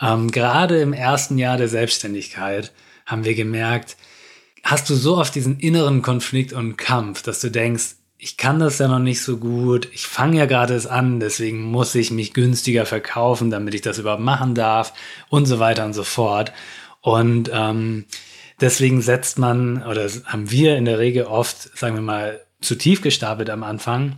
Ähm, 0.00 0.30
gerade 0.30 0.80
im 0.80 0.92
ersten 0.92 1.38
Jahr 1.38 1.56
der 1.56 1.68
Selbstständigkeit 1.68 2.72
haben 3.04 3.24
wir 3.24 3.34
gemerkt, 3.34 3.96
hast 4.62 4.88
du 4.88 4.94
so 4.94 5.18
oft 5.18 5.34
diesen 5.34 5.58
inneren 5.58 6.02
Konflikt 6.02 6.52
und 6.52 6.76
Kampf, 6.76 7.22
dass 7.22 7.40
du 7.40 7.50
denkst, 7.50 7.96
ich 8.24 8.38
kann 8.38 8.58
das 8.58 8.78
ja 8.78 8.88
noch 8.88 9.00
nicht 9.00 9.20
so 9.20 9.36
gut, 9.36 9.86
ich 9.92 10.06
fange 10.06 10.38
ja 10.38 10.46
gerade 10.46 10.72
es 10.72 10.86
an, 10.86 11.20
deswegen 11.20 11.60
muss 11.60 11.94
ich 11.94 12.10
mich 12.10 12.32
günstiger 12.32 12.86
verkaufen, 12.86 13.50
damit 13.50 13.74
ich 13.74 13.82
das 13.82 13.98
überhaupt 13.98 14.22
machen 14.22 14.54
darf 14.54 14.94
und 15.28 15.44
so 15.44 15.58
weiter 15.58 15.84
und 15.84 15.92
so 15.92 16.04
fort. 16.04 16.50
Und 17.02 17.50
ähm, 17.52 18.06
deswegen 18.62 19.02
setzt 19.02 19.38
man, 19.38 19.82
oder 19.82 20.08
haben 20.24 20.50
wir 20.50 20.78
in 20.78 20.86
der 20.86 20.98
Regel 20.98 21.24
oft, 21.24 21.76
sagen 21.76 21.96
wir 21.96 22.02
mal, 22.02 22.40
zu 22.62 22.76
tief 22.76 23.02
gestapelt 23.02 23.50
am 23.50 23.62
Anfang. 23.62 24.16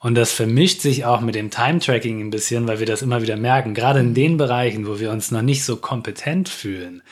Und 0.00 0.16
das 0.16 0.32
vermischt 0.32 0.82
sich 0.82 1.06
auch 1.06 1.22
mit 1.22 1.34
dem 1.34 1.50
Time-Tracking 1.50 2.20
ein 2.20 2.30
bisschen, 2.30 2.68
weil 2.68 2.78
wir 2.78 2.86
das 2.86 3.00
immer 3.00 3.22
wieder 3.22 3.38
merken. 3.38 3.72
Gerade 3.72 4.00
in 4.00 4.12
den 4.12 4.36
Bereichen, 4.36 4.86
wo 4.86 5.00
wir 5.00 5.10
uns 5.10 5.30
noch 5.30 5.40
nicht 5.40 5.64
so 5.64 5.76
kompetent 5.76 6.50
fühlen, 6.50 7.02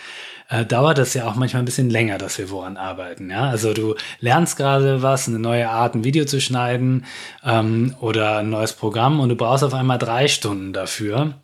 äh, 0.55 0.65
dauert 0.65 0.99
das 0.99 1.15
ja 1.15 1.27
auch 1.27 1.35
manchmal 1.35 1.63
ein 1.63 1.65
bisschen 1.65 1.91
länger, 1.91 2.17
dass 2.19 2.39
wir 2.39 2.49
woran 2.51 2.77
arbeiten. 2.77 3.31
Ja? 3.31 3.49
Also 3.49 3.75
du 3.75 3.97
lernst 4.21 4.57
gerade 4.57 5.03
was, 5.03 5.27
eine 5.27 5.39
neue 5.39 5.69
Art, 5.69 5.95
ein 5.95 6.05
Video 6.05 6.25
zu 6.27 6.41
schneiden 6.41 7.05
ähm, 7.45 7.95
oder 8.01 8.39
ein 8.39 8.51
neues 8.51 8.73
Programm 8.73 9.21
und 9.21 9.31
du 9.31 9.37
brauchst 9.37 9.65
auf 9.65 9.75
einmal 9.75 9.99
drei 9.99 10.29
Stunden 10.29 10.73
dafür. 10.73 11.35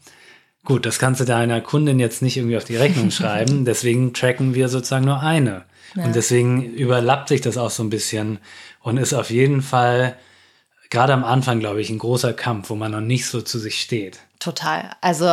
Gut, 0.65 0.87
das 0.87 0.99
kannst 0.99 1.21
du 1.21 1.25
deiner 1.25 1.61
Kundin 1.61 1.99
jetzt 1.99 2.23
nicht 2.23 2.37
irgendwie 2.37 2.57
auf 2.57 2.65
die 2.65 2.77
Rechnung 2.77 3.11
schreiben, 3.11 3.65
deswegen 3.65 4.13
tracken 4.15 4.55
wir 4.55 4.69
sozusagen 4.69 5.07
nur 5.07 5.21
eine. 5.21 5.65
Ja. 5.97 6.05
Und 6.05 6.15
deswegen 6.15 6.63
überlappt 6.63 7.29
sich 7.29 7.41
das 7.41 7.57
auch 7.59 7.71
so 7.71 7.83
ein 7.83 7.91
bisschen 7.91 8.39
und 8.81 8.97
ist 8.97 9.13
auf 9.13 9.31
jeden 9.31 9.61
Fall 9.61 10.17
gerade 10.89 11.13
am 11.13 11.25
Anfang, 11.25 11.59
glaube 11.59 11.81
ich, 11.81 11.91
ein 11.91 11.99
großer 11.99 12.33
Kampf, 12.33 12.71
wo 12.71 12.77
man 12.77 12.93
noch 12.93 13.01
nicht 13.01 13.27
so 13.27 13.43
zu 13.43 13.59
sich 13.59 13.81
steht. 13.81 14.21
Total. 14.39 14.91
Also 15.01 15.27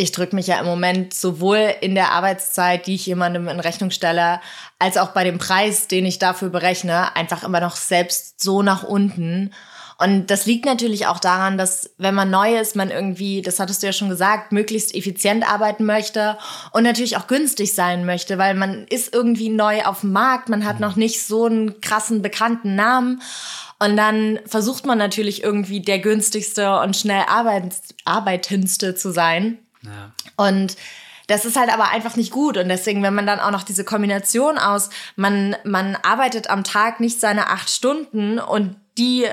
ich 0.00 0.12
drücke 0.12 0.34
mich 0.34 0.46
ja 0.46 0.58
im 0.58 0.66
Moment 0.66 1.12
sowohl 1.12 1.74
in 1.80 1.94
der 1.94 2.12
Arbeitszeit, 2.12 2.86
die 2.86 2.94
ich 2.94 3.04
jemandem 3.04 3.48
in 3.48 3.60
Rechnung 3.60 3.90
stelle, 3.90 4.40
als 4.78 4.96
auch 4.96 5.10
bei 5.10 5.24
dem 5.24 5.38
Preis, 5.38 5.88
den 5.88 6.06
ich 6.06 6.18
dafür 6.18 6.48
berechne, 6.48 7.14
einfach 7.14 7.44
immer 7.44 7.60
noch 7.60 7.76
selbst 7.76 8.42
so 8.42 8.62
nach 8.62 8.82
unten. 8.82 9.52
Und 9.98 10.28
das 10.28 10.46
liegt 10.46 10.64
natürlich 10.64 11.06
auch 11.06 11.18
daran, 11.18 11.58
dass 11.58 11.90
wenn 11.98 12.14
man 12.14 12.30
neu 12.30 12.58
ist, 12.58 12.74
man 12.74 12.90
irgendwie, 12.90 13.42
das 13.42 13.60
hattest 13.60 13.82
du 13.82 13.88
ja 13.88 13.92
schon 13.92 14.08
gesagt, 14.08 14.50
möglichst 14.50 14.94
effizient 14.94 15.46
arbeiten 15.46 15.84
möchte 15.84 16.38
und 16.72 16.84
natürlich 16.84 17.18
auch 17.18 17.26
günstig 17.26 17.74
sein 17.74 18.06
möchte, 18.06 18.38
weil 18.38 18.54
man 18.54 18.86
ist 18.88 19.14
irgendwie 19.14 19.50
neu 19.50 19.82
auf 19.84 20.00
dem 20.00 20.12
Markt, 20.12 20.48
man 20.48 20.64
hat 20.64 20.80
noch 20.80 20.96
nicht 20.96 21.22
so 21.22 21.44
einen 21.44 21.82
krassen 21.82 22.22
bekannten 22.22 22.74
Namen. 22.74 23.20
Und 23.78 23.98
dann 23.98 24.40
versucht 24.46 24.86
man 24.86 24.96
natürlich 24.96 25.42
irgendwie 25.42 25.80
der 25.80 25.98
günstigste 25.98 26.80
und 26.80 26.96
schnell 26.96 27.24
arbeitendste 28.06 28.94
zu 28.94 29.12
sein. 29.12 29.58
Und 30.36 30.76
das 31.26 31.44
ist 31.44 31.56
halt 31.56 31.72
aber 31.72 31.90
einfach 31.90 32.16
nicht 32.16 32.32
gut. 32.32 32.56
Und 32.56 32.68
deswegen, 32.68 33.02
wenn 33.02 33.14
man 33.14 33.26
dann 33.26 33.40
auch 33.40 33.52
noch 33.52 33.62
diese 33.62 33.84
Kombination 33.84 34.58
aus, 34.58 34.90
man, 35.16 35.56
man 35.64 35.96
arbeitet 35.96 36.50
am 36.50 36.64
Tag 36.64 36.98
nicht 36.98 37.20
seine 37.20 37.48
acht 37.48 37.70
Stunden 37.70 38.38
und 38.38 38.76
die 38.98 39.26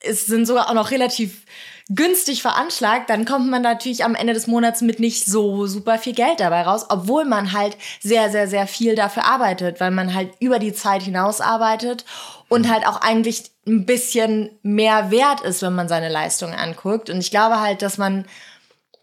es 0.00 0.26
sind 0.26 0.46
sogar 0.46 0.68
auch 0.68 0.74
noch 0.74 0.90
relativ 0.90 1.44
günstig 1.88 2.42
veranschlagt, 2.42 3.10
dann 3.10 3.24
kommt 3.24 3.48
man 3.48 3.62
natürlich 3.62 4.04
am 4.04 4.16
Ende 4.16 4.34
des 4.34 4.48
Monats 4.48 4.80
mit 4.80 4.98
nicht 4.98 5.24
so 5.24 5.66
super 5.66 5.98
viel 5.98 6.14
Geld 6.14 6.40
dabei 6.40 6.62
raus, 6.62 6.86
obwohl 6.88 7.24
man 7.24 7.52
halt 7.52 7.76
sehr, 8.00 8.30
sehr, 8.30 8.48
sehr 8.48 8.66
viel 8.66 8.96
dafür 8.96 9.24
arbeitet, 9.24 9.78
weil 9.78 9.92
man 9.92 10.12
halt 10.12 10.32
über 10.40 10.58
die 10.58 10.72
Zeit 10.72 11.02
hinaus 11.02 11.40
arbeitet 11.40 12.04
und 12.48 12.68
halt 12.68 12.86
auch 12.86 13.00
eigentlich 13.00 13.50
ein 13.66 13.86
bisschen 13.86 14.50
mehr 14.62 15.10
wert 15.12 15.42
ist, 15.42 15.62
wenn 15.62 15.74
man 15.74 15.88
seine 15.88 16.08
Leistung 16.08 16.52
anguckt. 16.52 17.08
Und 17.08 17.18
ich 17.18 17.30
glaube 17.30 17.60
halt, 17.60 17.82
dass 17.82 17.98
man 17.98 18.26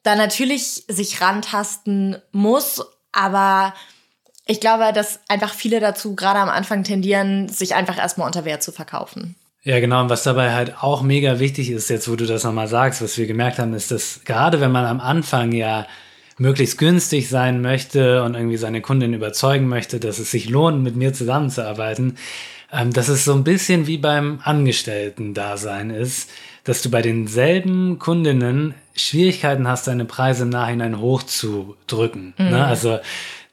da 0.04 0.16
natürlich 0.16 0.84
sich 0.88 1.22
rantasten 1.22 2.18
muss, 2.32 2.86
aber 3.12 3.74
ich 4.46 4.60
glaube, 4.60 4.92
dass 4.94 5.20
einfach 5.30 5.54
viele 5.54 5.80
dazu 5.80 6.16
gerade 6.16 6.40
am 6.40 6.50
Anfang 6.50 6.84
tendieren, 6.84 7.48
sich 7.48 7.76
einfach 7.76 7.98
erstmal 7.98 8.28
unter 8.28 8.46
Wert 8.46 8.62
zu 8.62 8.72
verkaufen. 8.72 9.36
Ja, 9.64 9.80
genau. 9.80 10.02
Und 10.02 10.10
was 10.10 10.24
dabei 10.24 10.54
halt 10.54 10.84
auch 10.84 11.02
mega 11.02 11.40
wichtig 11.40 11.70
ist, 11.70 11.90
jetzt 11.90 12.10
wo 12.10 12.18
du 12.18 12.26
das 12.26 12.44
nochmal 12.44 12.68
sagst, 12.68 13.02
was 13.02 13.18
wir 13.18 13.28
gemerkt 13.28 13.60
haben, 13.60 13.74
ist, 13.74 13.92
dass 13.92 14.22
gerade 14.26 14.60
wenn 14.60 14.74
man 14.74 14.86
am 14.86 15.00
Anfang 15.00 15.54
ja 15.54 15.88
möglichst 16.38 16.78
günstig 16.78 17.30
sein 17.30 17.62
möchte 17.62 18.24
und 18.24 18.36
irgendwie 18.36 18.58
seine 18.58 18.82
Kundin 18.82 19.14
überzeugen 19.14 19.68
möchte, 19.68 20.02
dass 20.02 20.20
es 20.20 20.32
sich 20.32 20.50
lohnt, 20.50 20.84
mit 20.84 20.98
mir 20.98 21.14
zusammenzuarbeiten, 21.14 22.18
ähm, 22.74 22.92
dass 22.92 23.08
es 23.08 23.24
so 23.24 23.34
ein 23.34 23.46
bisschen 23.46 23.88
wie 23.88 23.98
beim 23.98 24.42
Angestellten-Dasein 24.44 25.92
ist, 25.92 26.30
dass 26.64 26.82
du 26.82 26.90
bei 26.90 27.02
denselben 27.02 28.00
Kundinnen 28.00 28.74
Schwierigkeiten 28.96 29.68
hast, 29.68 29.88
deine 29.88 30.06
Preise 30.06 30.44
im 30.44 30.50
Nachhinein 30.50 31.00
hochzudrücken. 31.00 32.34
Ne? 32.38 32.46
Mhm. 32.46 32.52
Ne? 32.52 32.66
Also 32.66 33.00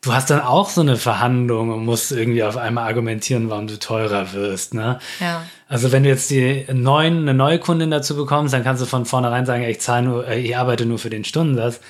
du 0.02 0.12
hast 0.12 0.30
dann 0.30 0.40
auch 0.40 0.68
so 0.68 0.80
eine 0.80 0.96
Verhandlung 0.96 1.70
und 1.70 1.84
musst 1.84 2.12
irgendwie 2.12 2.42
auf 2.42 2.56
einmal 2.56 2.86
argumentieren, 2.86 3.50
warum 3.50 3.66
du 3.66 3.78
teurer 3.78 4.32
wirst. 4.32 4.74
Ne? 4.74 4.98
Ja. 5.18 5.42
Also 5.68 5.92
wenn 5.92 6.02
du 6.02 6.08
jetzt 6.08 6.30
die 6.30 6.66
neuen, 6.72 7.18
eine 7.18 7.34
neue 7.34 7.58
Kundin 7.58 7.90
dazu 7.90 8.16
bekommst, 8.16 8.54
dann 8.54 8.64
kannst 8.64 8.82
du 8.82 8.86
von 8.86 9.06
vornherein 9.06 9.46
sagen, 9.46 9.62
ich 9.64 9.80
zahle 9.80 10.06
nur, 10.06 10.28
äh, 10.28 10.40
ich 10.40 10.56
arbeite 10.56 10.86
nur 10.86 10.98
für 10.98 11.10
den 11.10 11.24
Stundensatz. 11.24 11.80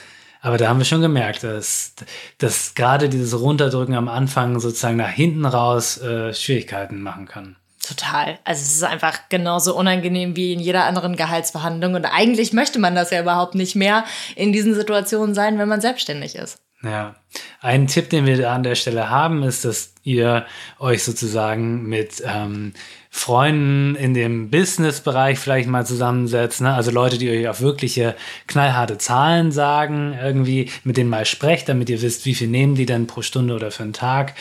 Aber 0.43 0.57
da 0.57 0.69
haben 0.69 0.79
wir 0.79 0.87
schon 0.87 1.03
gemerkt, 1.03 1.45
dass, 1.45 1.95
dass 2.39 2.75
gerade 2.75 3.11
dieses 3.11 3.39
Runterdrücken 3.39 3.95
am 3.95 4.09
Anfang 4.09 4.59
sozusagen 4.59 4.97
nach 4.97 5.11
hinten 5.11 5.45
raus 5.45 5.99
äh, 5.99 6.33
Schwierigkeiten 6.33 7.03
machen 7.03 7.27
kann. 7.27 7.57
Total. 7.91 8.39
Also 8.45 8.63
es 8.63 8.77
ist 8.77 8.85
einfach 8.85 9.29
genauso 9.31 9.77
unangenehm 9.77 10.37
wie 10.37 10.53
in 10.53 10.61
jeder 10.61 10.85
anderen 10.85 11.17
Gehaltsverhandlung. 11.17 11.95
Und 11.95 12.05
eigentlich 12.05 12.53
möchte 12.53 12.79
man 12.79 12.95
das 12.95 13.11
ja 13.11 13.21
überhaupt 13.21 13.57
nicht 13.57 13.75
mehr 13.75 14.05
in 14.37 14.53
diesen 14.53 14.75
Situationen 14.75 15.35
sein, 15.35 15.59
wenn 15.59 15.69
man 15.69 15.81
selbstständig 15.81 16.37
ist. 16.37 16.63
Ja, 16.85 17.17
ein 17.61 17.89
Tipp, 17.89 18.09
den 18.09 18.27
wir 18.27 18.39
da 18.39 18.55
an 18.55 18.63
der 18.63 18.77
Stelle 18.77 19.11
haben, 19.11 19.43
ist, 19.43 19.65
dass 19.65 19.93
ihr 20.05 20.47
euch 20.79 21.03
sozusagen 21.03 21.83
mit 21.89 22.23
ähm, 22.25 22.75
Freunden 23.13 23.97
in 23.97 24.15
dem 24.15 24.51
Business-Bereich 24.51 25.37
vielleicht 25.37 25.69
mal 25.69 25.85
zusammensetzt, 25.85 26.61
ne? 26.61 26.73
also 26.73 26.93
Leute, 26.93 27.19
die 27.19 27.29
euch 27.29 27.49
auch 27.49 27.61
wirkliche 27.61 28.15
knallharte 28.47 28.99
Zahlen 28.99 29.51
sagen, 29.51 30.17
irgendwie 30.23 30.71
mit 30.85 30.97
denen 30.97 31.11
mal 31.11 31.25
sprecht, 31.25 31.69
damit 31.69 31.91
ihr 31.91 32.01
wisst, 32.03 32.25
wie 32.25 32.37
viel 32.37 32.47
nehmen 32.47 32.77
die 32.77 32.87
denn 32.87 33.09
pro 33.09 33.23
Stunde 33.23 33.57
oder 33.57 33.73
für 33.73 33.83
einen 33.83 33.93
Tag. 33.93 34.35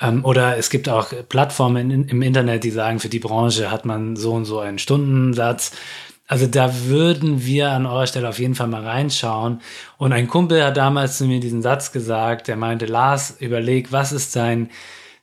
Ähm, 0.00 0.24
oder 0.24 0.58
es 0.58 0.70
gibt 0.70 0.88
auch 0.88 1.12
Plattformen 1.28 1.90
in, 1.92 2.08
im 2.08 2.20
Internet, 2.20 2.64
die 2.64 2.72
sagen, 2.72 2.98
für 2.98 3.08
die 3.08 3.20
Branche 3.20 3.70
hat 3.70 3.84
man 3.84 4.16
so 4.16 4.32
und 4.32 4.44
so 4.44 4.58
einen 4.58 4.80
Stundensatz. 4.80 5.70
Also 6.26 6.48
da 6.48 6.74
würden 6.86 7.46
wir 7.46 7.70
an 7.70 7.86
eurer 7.86 8.08
Stelle 8.08 8.28
auf 8.28 8.40
jeden 8.40 8.56
Fall 8.56 8.66
mal 8.66 8.84
reinschauen. 8.84 9.60
Und 9.98 10.12
ein 10.12 10.26
Kumpel 10.26 10.64
hat 10.64 10.76
damals 10.76 11.18
zu 11.18 11.26
mir 11.26 11.38
diesen 11.38 11.62
Satz 11.62 11.92
gesagt, 11.92 12.48
der 12.48 12.56
meinte, 12.56 12.86
Lars, 12.86 13.36
überleg, 13.38 13.92
was 13.92 14.10
ist 14.10 14.34
dein, 14.34 14.70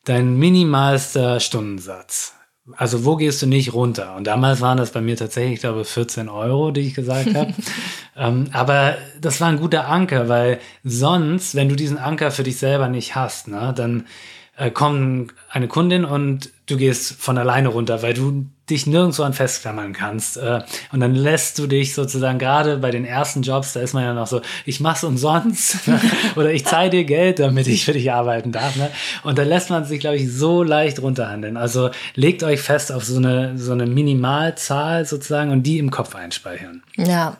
dein 0.05 0.37
minimalster 0.37 1.41
Stundensatz? 1.41 2.33
Also 2.77 3.03
wo 3.03 3.17
gehst 3.17 3.41
du 3.41 3.45
nicht 3.45 3.73
runter? 3.73 4.15
Und 4.15 4.25
damals 4.25 4.61
waren 4.61 4.77
das 4.77 4.91
bei 4.91 5.01
mir 5.01 5.17
tatsächlich, 5.17 5.55
ich 5.55 5.59
glaube, 5.59 5.83
14 5.83 6.29
Euro, 6.29 6.71
die 6.71 6.81
ich 6.81 6.93
gesagt 6.93 7.35
habe. 7.35 7.53
ähm, 8.15 8.49
aber 8.53 8.95
das 9.19 9.41
war 9.41 9.49
ein 9.49 9.59
guter 9.59 9.89
Anker, 9.89 10.29
weil 10.29 10.59
sonst, 10.83 11.55
wenn 11.55 11.67
du 11.67 11.75
diesen 11.75 11.97
Anker 11.97 12.31
für 12.31 12.43
dich 12.43 12.57
selber 12.57 12.87
nicht 12.87 13.15
hast, 13.15 13.49
ne, 13.49 13.73
dann 13.75 14.07
äh, 14.55 14.71
kommt 14.71 15.33
eine 15.49 15.67
Kundin 15.67 16.05
und 16.05 16.49
du 16.67 16.77
gehst 16.77 17.13
von 17.13 17.37
alleine 17.37 17.69
runter, 17.69 18.01
weil 18.01 18.13
du 18.13 18.45
dich 18.69 18.87
nirgendwo 18.87 19.23
an 19.23 19.33
festklammern 19.33 19.93
kannst. 19.93 20.37
Äh, 20.37 20.61
und 20.91 20.99
dann 20.99 21.15
lässt 21.15 21.59
du 21.59 21.67
dich 21.67 21.93
sozusagen 21.93 22.39
gerade 22.39 22.77
bei 22.77 22.91
den 22.91 23.03
ersten 23.03 23.41
Jobs, 23.41 23.73
da 23.73 23.81
ist 23.81 23.93
man 23.93 24.03
ja 24.03 24.13
noch 24.13 24.27
so, 24.27 24.41
ich 24.65 24.79
mach's 24.79 25.03
umsonst 25.03 25.87
ne? 25.87 25.99
oder 26.35 26.51
ich 26.51 26.65
zahle 26.65 26.89
dir 26.89 27.03
Geld, 27.03 27.39
damit 27.39 27.67
ich 27.67 27.85
für 27.85 27.93
dich 27.93 28.11
arbeiten 28.11 28.51
darf. 28.51 28.75
Ne? 28.75 28.89
Und 29.23 29.37
da 29.37 29.43
lässt 29.43 29.69
man 29.69 29.85
sich, 29.85 29.99
glaube 29.99 30.17
ich, 30.17 30.31
so 30.31 30.63
leicht 30.63 31.01
runterhandeln. 31.01 31.57
Also 31.57 31.89
legt 32.15 32.43
euch 32.43 32.61
fest 32.61 32.91
auf 32.91 33.03
so 33.03 33.17
eine, 33.17 33.57
so 33.57 33.73
eine 33.73 33.85
Minimalzahl 33.85 35.05
sozusagen 35.05 35.51
und 35.51 35.63
die 35.63 35.79
im 35.79 35.91
Kopf 35.91 36.15
einspeichern. 36.15 36.83
Ja. 36.95 37.37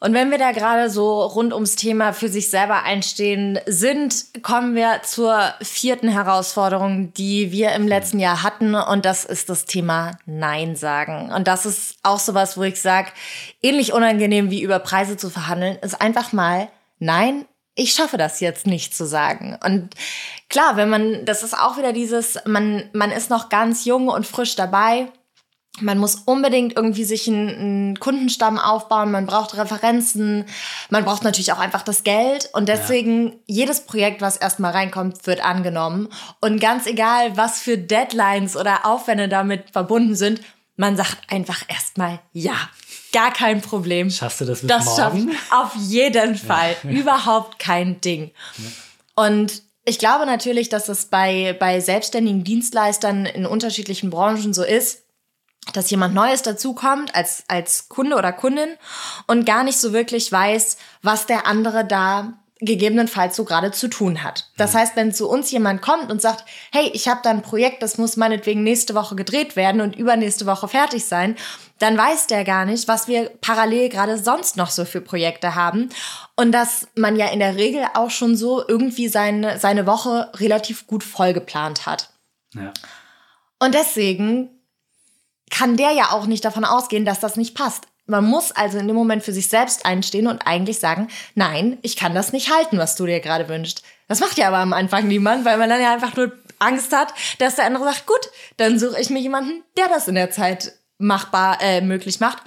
Und 0.00 0.14
wenn 0.14 0.30
wir 0.30 0.38
da 0.38 0.52
gerade 0.52 0.90
so 0.90 1.22
rund 1.22 1.52
ums 1.52 1.74
Thema 1.74 2.12
für 2.12 2.28
sich 2.28 2.50
selber 2.50 2.84
einstehen 2.84 3.58
sind, 3.66 4.26
kommen 4.42 4.76
wir 4.76 5.00
zur 5.02 5.54
vierten 5.60 6.08
Herausforderung, 6.08 7.12
die 7.14 7.50
wir 7.50 7.72
im 7.72 7.88
letzten 7.88 8.20
Jahr 8.20 8.44
hatten. 8.44 8.76
Und 8.76 9.04
das 9.04 9.24
ist 9.24 9.48
das 9.48 9.64
Thema 9.64 10.16
Nein 10.24 10.76
sagen. 10.76 11.32
Und 11.32 11.48
das 11.48 11.66
ist 11.66 11.96
auch 12.04 12.20
sowas, 12.20 12.56
wo 12.56 12.62
ich 12.62 12.80
sage, 12.80 13.10
ähnlich 13.60 13.92
unangenehm 13.92 14.50
wie 14.50 14.62
über 14.62 14.78
Preise 14.78 15.16
zu 15.16 15.30
verhandeln, 15.30 15.76
ist 15.82 16.00
einfach 16.00 16.32
mal 16.32 16.68
Nein. 17.00 17.44
Ich 17.74 17.92
schaffe 17.92 18.18
das 18.18 18.38
jetzt 18.40 18.66
nicht 18.66 18.94
zu 18.94 19.04
sagen. 19.04 19.58
Und 19.64 19.94
klar, 20.48 20.76
wenn 20.76 20.88
man, 20.88 21.24
das 21.24 21.42
ist 21.42 21.58
auch 21.58 21.76
wieder 21.76 21.92
dieses, 21.92 22.38
man, 22.44 22.88
man 22.92 23.10
ist 23.10 23.30
noch 23.30 23.48
ganz 23.48 23.84
jung 23.84 24.08
und 24.08 24.26
frisch 24.26 24.54
dabei 24.54 25.08
man 25.80 25.98
muss 25.98 26.16
unbedingt 26.24 26.76
irgendwie 26.76 27.04
sich 27.04 27.28
einen, 27.28 27.48
einen, 27.48 28.00
Kundenstamm 28.00 28.58
aufbauen, 28.58 29.10
man 29.10 29.26
braucht 29.26 29.56
Referenzen, 29.56 30.44
man 30.90 31.04
braucht 31.04 31.24
natürlich 31.24 31.52
auch 31.52 31.58
einfach 31.58 31.82
das 31.82 32.04
Geld 32.04 32.50
und 32.52 32.68
deswegen 32.68 33.28
ja. 33.28 33.32
jedes 33.46 33.80
Projekt, 33.80 34.20
was 34.20 34.36
erstmal 34.36 34.72
reinkommt, 34.72 35.26
wird 35.26 35.44
angenommen 35.44 36.08
und 36.40 36.60
ganz 36.60 36.86
egal, 36.86 37.36
was 37.36 37.60
für 37.60 37.78
Deadlines 37.78 38.56
oder 38.56 38.86
Aufwände 38.86 39.28
damit 39.28 39.70
verbunden 39.72 40.14
sind, 40.14 40.40
man 40.76 40.96
sagt 40.96 41.18
einfach 41.28 41.62
erstmal 41.68 42.20
ja. 42.32 42.54
Gar 43.12 43.32
kein 43.32 43.62
Problem. 43.62 44.10
Schaffst 44.10 44.42
du 44.42 44.44
das 44.44 44.60
bis 44.60 44.68
das 44.68 44.84
morgen? 44.84 45.32
schafft 45.32 45.52
auf 45.52 45.74
jeden 45.76 46.36
Fall. 46.36 46.76
Ja. 46.84 46.90
Überhaupt 46.90 47.58
kein 47.58 48.00
Ding. 48.00 48.30
Ja. 48.58 49.24
Und 49.24 49.62
ich 49.88 49.98
glaube 49.98 50.26
natürlich, 50.26 50.68
dass 50.68 50.88
es 50.88 51.06
bei, 51.06 51.56
bei 51.58 51.80
selbstständigen 51.80 52.44
Dienstleistern 52.44 53.24
in 53.24 53.46
unterschiedlichen 53.46 54.10
Branchen 54.10 54.52
so 54.52 54.62
ist, 54.62 55.04
dass 55.72 55.90
jemand 55.90 56.14
Neues 56.14 56.42
dazukommt 56.42 57.14
als, 57.14 57.44
als 57.48 57.88
Kunde 57.88 58.16
oder 58.16 58.32
Kundin 58.32 58.70
und 59.26 59.46
gar 59.46 59.64
nicht 59.64 59.78
so 59.78 59.92
wirklich 59.92 60.30
weiß, 60.30 60.78
was 61.02 61.26
der 61.26 61.46
andere 61.46 61.84
da 61.84 62.34
gegebenenfalls 62.60 63.36
so 63.36 63.44
gerade 63.44 63.70
zu 63.70 63.88
tun 63.88 64.24
hat. 64.24 64.50
Das 64.56 64.74
heißt, 64.74 64.96
wenn 64.96 65.14
zu 65.14 65.28
uns 65.28 65.50
jemand 65.50 65.80
kommt 65.80 66.10
und 66.10 66.20
sagt, 66.20 66.44
hey, 66.72 66.90
ich 66.92 67.06
habe 67.06 67.20
da 67.22 67.30
ein 67.30 67.42
Projekt, 67.42 67.82
das 67.82 67.98
muss 67.98 68.16
meinetwegen 68.16 68.64
nächste 68.64 68.94
Woche 68.94 69.14
gedreht 69.14 69.54
werden 69.54 69.80
und 69.80 69.94
übernächste 69.94 70.44
Woche 70.46 70.66
fertig 70.66 71.04
sein, 71.04 71.36
dann 71.78 71.96
weiß 71.96 72.26
der 72.26 72.42
gar 72.42 72.64
nicht, 72.64 72.88
was 72.88 73.06
wir 73.06 73.30
parallel 73.40 73.88
gerade 73.88 74.18
sonst 74.18 74.56
noch 74.56 74.70
so 74.70 74.84
für 74.84 75.00
Projekte 75.00 75.54
haben. 75.54 75.90
Und 76.34 76.50
dass 76.50 76.88
man 76.96 77.14
ja 77.14 77.28
in 77.28 77.38
der 77.38 77.54
Regel 77.54 77.84
auch 77.94 78.10
schon 78.10 78.36
so 78.36 78.66
irgendwie 78.66 79.06
seine, 79.06 79.60
seine 79.60 79.86
Woche 79.86 80.32
relativ 80.34 80.88
gut 80.88 81.04
vollgeplant 81.04 81.86
hat. 81.86 82.10
Ja. 82.54 82.72
Und 83.60 83.74
deswegen 83.74 84.57
kann 85.58 85.76
der 85.76 85.90
ja 85.90 86.12
auch 86.12 86.26
nicht 86.26 86.44
davon 86.44 86.64
ausgehen, 86.64 87.04
dass 87.04 87.18
das 87.18 87.36
nicht 87.36 87.56
passt. 87.56 87.88
Man 88.06 88.24
muss 88.24 88.52
also 88.52 88.78
in 88.78 88.86
dem 88.86 88.94
Moment 88.94 89.24
für 89.24 89.32
sich 89.32 89.48
selbst 89.48 89.84
einstehen 89.84 90.28
und 90.28 90.46
eigentlich 90.46 90.78
sagen, 90.78 91.08
nein, 91.34 91.78
ich 91.82 91.96
kann 91.96 92.14
das 92.14 92.32
nicht 92.32 92.54
halten, 92.54 92.78
was 92.78 92.94
du 92.94 93.06
dir 93.06 93.18
gerade 93.18 93.48
wünschst. 93.48 93.82
Das 94.06 94.20
macht 94.20 94.38
ja 94.38 94.46
aber 94.46 94.58
am 94.58 94.72
Anfang 94.72 95.08
niemand, 95.08 95.44
weil 95.44 95.58
man 95.58 95.68
dann 95.68 95.82
ja 95.82 95.92
einfach 95.92 96.14
nur 96.14 96.32
Angst 96.60 96.92
hat, 96.92 97.12
dass 97.40 97.56
der 97.56 97.66
andere 97.66 97.84
sagt, 97.84 98.06
gut, 98.06 98.30
dann 98.56 98.78
suche 98.78 99.00
ich 99.00 99.10
mir 99.10 99.18
jemanden, 99.18 99.64
der 99.76 99.88
das 99.88 100.06
in 100.06 100.14
der 100.14 100.30
Zeit 100.30 100.74
machbar, 100.98 101.58
äh, 101.60 101.80
möglich 101.80 102.20
macht. 102.20 102.38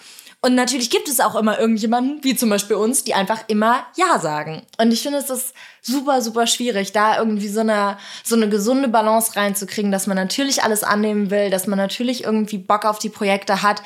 Und 0.44 0.56
natürlich 0.56 0.90
gibt 0.90 1.08
es 1.08 1.20
auch 1.20 1.36
immer 1.36 1.60
irgendjemanden, 1.60 2.24
wie 2.24 2.36
zum 2.36 2.50
Beispiel 2.50 2.76
uns, 2.76 3.04
die 3.04 3.14
einfach 3.14 3.44
immer 3.48 3.86
Ja 3.96 4.18
sagen. 4.18 4.64
Und 4.80 4.92
ich 4.92 5.04
finde, 5.04 5.20
es 5.20 5.30
ist 5.30 5.54
super, 5.84 6.24
super 6.24 6.48
schwierig, 6.48 6.92
da 6.94 7.20
irgendwie 7.20 7.48
so 7.48 7.60
eine, 7.60 7.98
so 8.24 8.36
eine 8.36 8.50
gesunde 8.50 8.88
Balance 8.88 9.36
reinzukriegen, 9.36 9.92
dass 9.92 10.08
man 10.08 10.18
natürlich 10.18 10.64
alles 10.64 10.84
annehmen 10.84 11.30
will, 11.30 11.52
dass 11.52 11.68
man 11.68 11.78
natürlich 11.78 12.24
irgendwie 12.24 12.58
Bock 12.58 12.86
auf 12.86 12.98
die 12.98 13.10
Projekte 13.10 13.62
hat, 13.62 13.84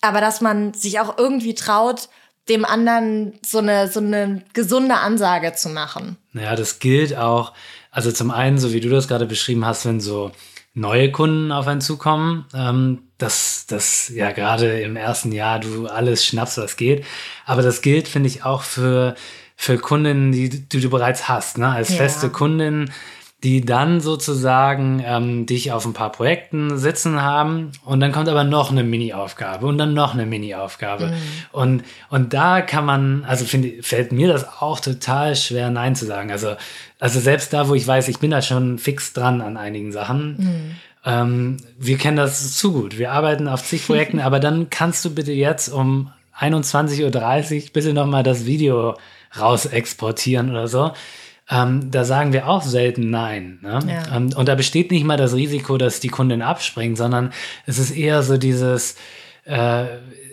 aber 0.00 0.20
dass 0.20 0.40
man 0.40 0.74
sich 0.74 1.00
auch 1.00 1.18
irgendwie 1.18 1.56
traut, 1.56 2.08
dem 2.48 2.64
anderen 2.64 3.32
so 3.44 3.58
eine, 3.58 3.88
so 3.88 3.98
eine 4.00 4.42
gesunde 4.52 4.96
Ansage 4.96 5.54
zu 5.54 5.70
machen. 5.70 6.16
Ja, 6.34 6.54
das 6.54 6.78
gilt 6.78 7.16
auch, 7.16 7.52
also 7.90 8.12
zum 8.12 8.30
einen, 8.30 8.58
so 8.58 8.72
wie 8.72 8.80
du 8.80 8.88
das 8.90 9.08
gerade 9.08 9.26
beschrieben 9.26 9.64
hast, 9.64 9.86
wenn 9.86 10.00
so 10.00 10.30
neue 10.74 11.10
Kunden 11.10 11.52
auf 11.52 11.66
einen 11.66 11.80
zukommen, 11.80 12.46
ähm, 12.54 13.02
dass 13.18 13.66
das 13.66 14.08
ja 14.08 14.32
gerade 14.32 14.80
im 14.80 14.96
ersten 14.96 15.32
Jahr 15.32 15.60
du 15.60 15.86
alles 15.86 16.24
schnappst, 16.24 16.58
was 16.58 16.76
geht. 16.76 17.04
Aber 17.44 17.62
das 17.62 17.82
gilt, 17.82 18.08
finde 18.08 18.28
ich, 18.28 18.44
auch 18.44 18.62
für, 18.62 19.14
für 19.56 19.78
Kundinnen, 19.78 20.32
die, 20.32 20.48
die 20.48 20.80
du 20.80 20.90
bereits 20.90 21.28
hast, 21.28 21.58
ne? 21.58 21.68
als 21.68 21.90
ja. 21.90 21.96
feste 21.96 22.30
Kundin 22.30 22.90
die 23.42 23.62
dann 23.62 24.00
sozusagen 24.00 25.02
ähm, 25.04 25.46
dich 25.46 25.72
auf 25.72 25.86
ein 25.86 25.94
paar 25.94 26.12
Projekten 26.12 26.76
sitzen 26.76 27.22
haben 27.22 27.72
und 27.84 28.00
dann 28.00 28.12
kommt 28.12 28.28
aber 28.28 28.44
noch 28.44 28.70
eine 28.70 28.84
Mini-Aufgabe 28.84 29.66
und 29.66 29.78
dann 29.78 29.94
noch 29.94 30.12
eine 30.12 30.26
Mini-Aufgabe. 30.26 31.06
Mhm. 31.06 31.12
Und, 31.52 31.84
und 32.10 32.34
da 32.34 32.60
kann 32.60 32.84
man, 32.84 33.24
also 33.24 33.46
finde, 33.46 33.82
fällt 33.82 34.12
mir 34.12 34.28
das 34.28 34.46
auch 34.60 34.80
total 34.80 35.36
schwer, 35.36 35.70
Nein 35.70 35.96
zu 35.96 36.04
sagen. 36.04 36.30
Also, 36.30 36.54
also 36.98 37.18
selbst 37.18 37.52
da, 37.54 37.68
wo 37.68 37.74
ich 37.74 37.86
weiß, 37.86 38.08
ich 38.08 38.18
bin 38.18 38.30
da 38.30 38.42
schon 38.42 38.78
fix 38.78 39.14
dran 39.14 39.40
an 39.40 39.56
einigen 39.56 39.90
Sachen. 39.90 40.36
Mhm. 40.36 40.76
Ähm, 41.06 41.56
wir 41.78 41.96
kennen 41.96 42.18
das 42.18 42.56
zu 42.58 42.72
gut. 42.72 42.98
Wir 42.98 43.12
arbeiten 43.12 43.48
auf 43.48 43.64
zig 43.64 43.86
Projekten, 43.86 44.20
aber 44.20 44.38
dann 44.38 44.68
kannst 44.68 45.02
du 45.06 45.14
bitte 45.14 45.32
jetzt 45.32 45.68
um 45.68 46.10
21.30 46.38 47.04
Uhr 47.64 47.70
bitte 47.72 47.94
nochmal 47.94 48.22
das 48.22 48.44
Video 48.44 48.98
raus 49.38 49.64
exportieren 49.64 50.50
oder 50.50 50.68
so 50.68 50.92
ähm, 51.50 51.90
da 51.90 52.04
sagen 52.04 52.32
wir 52.32 52.48
auch 52.48 52.62
selten 52.62 53.10
Nein. 53.10 53.58
Ne? 53.62 53.80
Ja. 53.88 54.16
Ähm, 54.16 54.32
und 54.34 54.48
da 54.48 54.54
besteht 54.54 54.90
nicht 54.90 55.04
mal 55.04 55.16
das 55.16 55.34
Risiko, 55.34 55.76
dass 55.78 56.00
die 56.00 56.08
Kundin 56.08 56.42
abspringt, 56.42 56.96
sondern 56.96 57.32
es 57.66 57.78
ist 57.78 57.90
eher 57.90 58.22
so 58.22 58.38
dieses, 58.38 58.96
äh, 59.44 59.86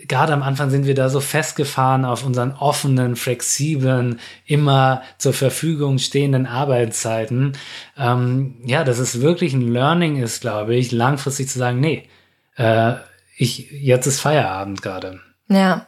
gerade 0.06 0.32
am 0.32 0.42
Anfang 0.42 0.70
sind 0.70 0.86
wir 0.86 0.94
da 0.94 1.08
so 1.08 1.20
festgefahren 1.20 2.04
auf 2.04 2.24
unseren 2.24 2.52
offenen, 2.52 3.16
flexiblen, 3.16 4.20
immer 4.46 5.02
zur 5.18 5.32
Verfügung 5.32 5.98
stehenden 5.98 6.46
Arbeitszeiten. 6.46 7.54
Ähm, 7.96 8.54
ja, 8.64 8.84
dass 8.84 8.98
es 8.98 9.20
wirklich 9.20 9.54
ein 9.54 9.72
Learning 9.72 10.22
ist, 10.22 10.40
glaube 10.40 10.76
ich, 10.76 10.92
langfristig 10.92 11.48
zu 11.48 11.58
sagen, 11.58 11.80
nee, 11.80 12.08
äh, 12.56 12.94
ich, 13.36 13.70
jetzt 13.72 14.06
ist 14.06 14.20
Feierabend 14.20 14.82
gerade. 14.82 15.20
Ja. 15.48 15.86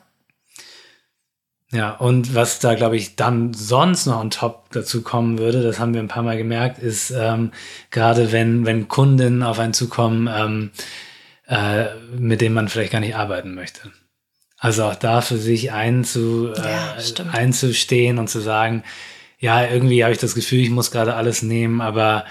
Ja, 1.72 1.92
und 1.92 2.34
was 2.34 2.58
da, 2.58 2.74
glaube 2.74 2.96
ich, 2.96 3.14
dann 3.14 3.54
sonst 3.54 4.06
noch 4.06 4.20
on 4.20 4.30
top 4.30 4.70
dazu 4.72 5.02
kommen 5.02 5.38
würde, 5.38 5.62
das 5.62 5.78
haben 5.78 5.94
wir 5.94 6.00
ein 6.00 6.08
paar 6.08 6.24
Mal 6.24 6.36
gemerkt, 6.36 6.80
ist 6.80 7.12
ähm, 7.12 7.52
gerade 7.92 8.32
wenn, 8.32 8.66
wenn 8.66 8.88
Kunden 8.88 9.44
auf 9.44 9.60
einen 9.60 9.72
zukommen, 9.72 10.28
ähm, 10.32 10.70
äh, 11.46 11.86
mit 12.16 12.40
denen 12.40 12.56
man 12.56 12.68
vielleicht 12.68 12.92
gar 12.92 13.00
nicht 13.00 13.14
arbeiten 13.14 13.54
möchte. 13.54 13.92
Also 14.58 14.84
auch 14.84 14.96
da 14.96 15.20
für 15.20 15.38
sich 15.38 15.70
einzu, 15.72 16.52
äh, 16.52 16.60
ja, 16.60 16.96
einzustehen 17.32 18.18
und 18.18 18.28
zu 18.28 18.40
sagen, 18.40 18.82
ja, 19.38 19.64
irgendwie 19.64 20.02
habe 20.02 20.12
ich 20.12 20.20
das 20.20 20.34
Gefühl, 20.34 20.60
ich 20.60 20.70
muss 20.70 20.90
gerade 20.90 21.14
alles 21.14 21.42
nehmen, 21.42 21.80
aber 21.80 22.24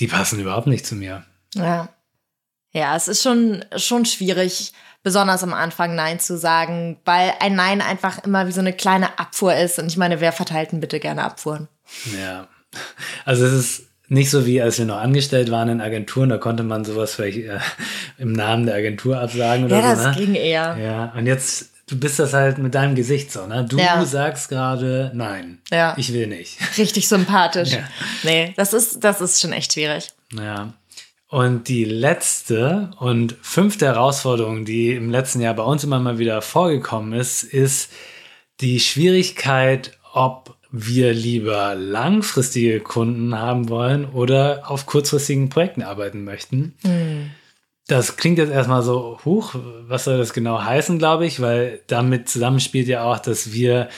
die 0.00 0.08
passen 0.08 0.40
überhaupt 0.40 0.66
nicht 0.66 0.86
zu 0.86 0.96
mir. 0.96 1.22
Ja. 1.54 1.90
Ja, 2.72 2.96
es 2.96 3.08
ist 3.08 3.22
schon, 3.22 3.64
schon 3.76 4.04
schwierig, 4.04 4.72
besonders 5.02 5.42
am 5.42 5.54
Anfang 5.54 5.94
Nein 5.94 6.18
zu 6.18 6.36
sagen, 6.36 6.98
weil 7.04 7.32
ein 7.40 7.54
Nein 7.54 7.80
einfach 7.80 8.24
immer 8.24 8.48
wie 8.48 8.52
so 8.52 8.60
eine 8.60 8.72
kleine 8.72 9.18
Abfuhr 9.18 9.54
ist. 9.54 9.78
Und 9.78 9.86
ich 9.86 9.96
meine, 9.96 10.20
wer 10.20 10.32
verteilt 10.32 10.72
denn 10.72 10.80
bitte 10.80 11.00
gerne 11.00 11.22
Abfuhren? 11.22 11.68
Ja, 12.20 12.48
also 13.24 13.46
es 13.46 13.52
ist 13.52 13.82
nicht 14.08 14.30
so 14.30 14.46
wie 14.46 14.60
als 14.60 14.78
wir 14.78 14.84
noch 14.84 14.98
angestellt 14.98 15.50
waren 15.50 15.68
in 15.68 15.80
Agenturen, 15.80 16.28
da 16.28 16.38
konnte 16.38 16.62
man 16.62 16.84
sowas 16.84 17.14
vielleicht 17.14 17.38
äh, 17.38 17.58
im 18.18 18.32
Namen 18.32 18.66
der 18.66 18.76
Agentur 18.76 19.20
absagen 19.20 19.64
oder 19.64 19.76
ja, 19.76 19.96
so. 19.96 20.02
Ja, 20.02 20.08
das 20.08 20.16
ne? 20.16 20.24
ging 20.26 20.34
eher. 20.34 20.76
Ja, 20.76 21.12
und 21.16 21.26
jetzt, 21.26 21.70
du 21.88 21.98
bist 21.98 22.18
das 22.18 22.32
halt 22.32 22.58
mit 22.58 22.74
deinem 22.74 22.94
Gesicht 22.94 23.32
so, 23.32 23.46
ne? 23.46 23.64
Du 23.68 23.78
ja. 23.78 24.04
sagst 24.04 24.48
gerade 24.48 25.10
nein. 25.14 25.58
Ja. 25.70 25.94
Ich 25.96 26.12
will 26.12 26.26
nicht. 26.26 26.58
Richtig 26.78 27.08
sympathisch. 27.08 27.70
Ja. 27.76 27.84
Nee, 28.22 28.54
das 28.56 28.72
ist, 28.72 29.02
das 29.02 29.20
ist 29.20 29.40
schon 29.40 29.52
echt 29.52 29.72
schwierig. 29.72 30.10
Ja. 30.32 30.72
Und 31.28 31.68
die 31.68 31.84
letzte 31.84 32.90
und 33.00 33.36
fünfte 33.42 33.86
Herausforderung, 33.86 34.64
die 34.64 34.92
im 34.92 35.10
letzten 35.10 35.40
Jahr 35.40 35.54
bei 35.54 35.64
uns 35.64 35.82
immer 35.82 35.98
mal 35.98 36.18
wieder 36.18 36.40
vorgekommen 36.40 37.12
ist, 37.12 37.42
ist 37.42 37.90
die 38.60 38.78
Schwierigkeit, 38.78 39.98
ob 40.12 40.56
wir 40.70 41.12
lieber 41.12 41.74
langfristige 41.74 42.80
Kunden 42.80 43.38
haben 43.38 43.68
wollen 43.68 44.04
oder 44.04 44.70
auf 44.70 44.86
kurzfristigen 44.86 45.48
Projekten 45.48 45.82
arbeiten 45.82 46.24
möchten. 46.24 46.74
Mhm. 46.84 47.30
Das 47.88 48.16
klingt 48.16 48.38
jetzt 48.38 48.50
erstmal 48.50 48.82
so 48.82 49.18
hoch. 49.24 49.54
Was 49.86 50.04
soll 50.04 50.18
das 50.18 50.32
genau 50.32 50.60
heißen, 50.60 50.98
glaube 50.98 51.26
ich? 51.26 51.40
Weil 51.40 51.80
damit 51.86 52.28
zusammenspielt 52.28 52.88
ja 52.88 53.04
auch, 53.04 53.18
dass 53.18 53.52
wir 53.52 53.88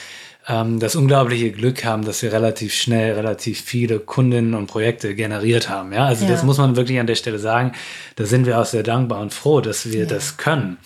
ähm, 0.49 0.79
das 0.79 0.95
unglaubliche 0.95 1.51
Glück 1.51 1.85
haben, 1.85 2.03
dass 2.03 2.23
wir 2.23 2.33
relativ 2.33 2.73
schnell 2.73 3.13
relativ 3.13 3.61
viele 3.61 3.99
Kundinnen 3.99 4.55
und 4.55 4.67
Projekte 4.67 5.13
generiert 5.15 5.69
haben. 5.69 5.93
Ja, 5.93 6.05
also 6.05 6.25
ja. 6.25 6.31
das 6.31 6.43
muss 6.43 6.57
man 6.57 6.75
wirklich 6.75 6.99
an 6.99 7.07
der 7.07 7.15
Stelle 7.15 7.39
sagen. 7.39 7.73
Da 8.15 8.25
sind 8.25 8.45
wir 8.45 8.59
auch 8.59 8.65
sehr 8.65 8.83
dankbar 8.83 9.21
und 9.21 9.33
froh, 9.33 9.61
dass 9.61 9.91
wir 9.91 10.01
ja. 10.01 10.05
das 10.05 10.37
können. 10.37 10.77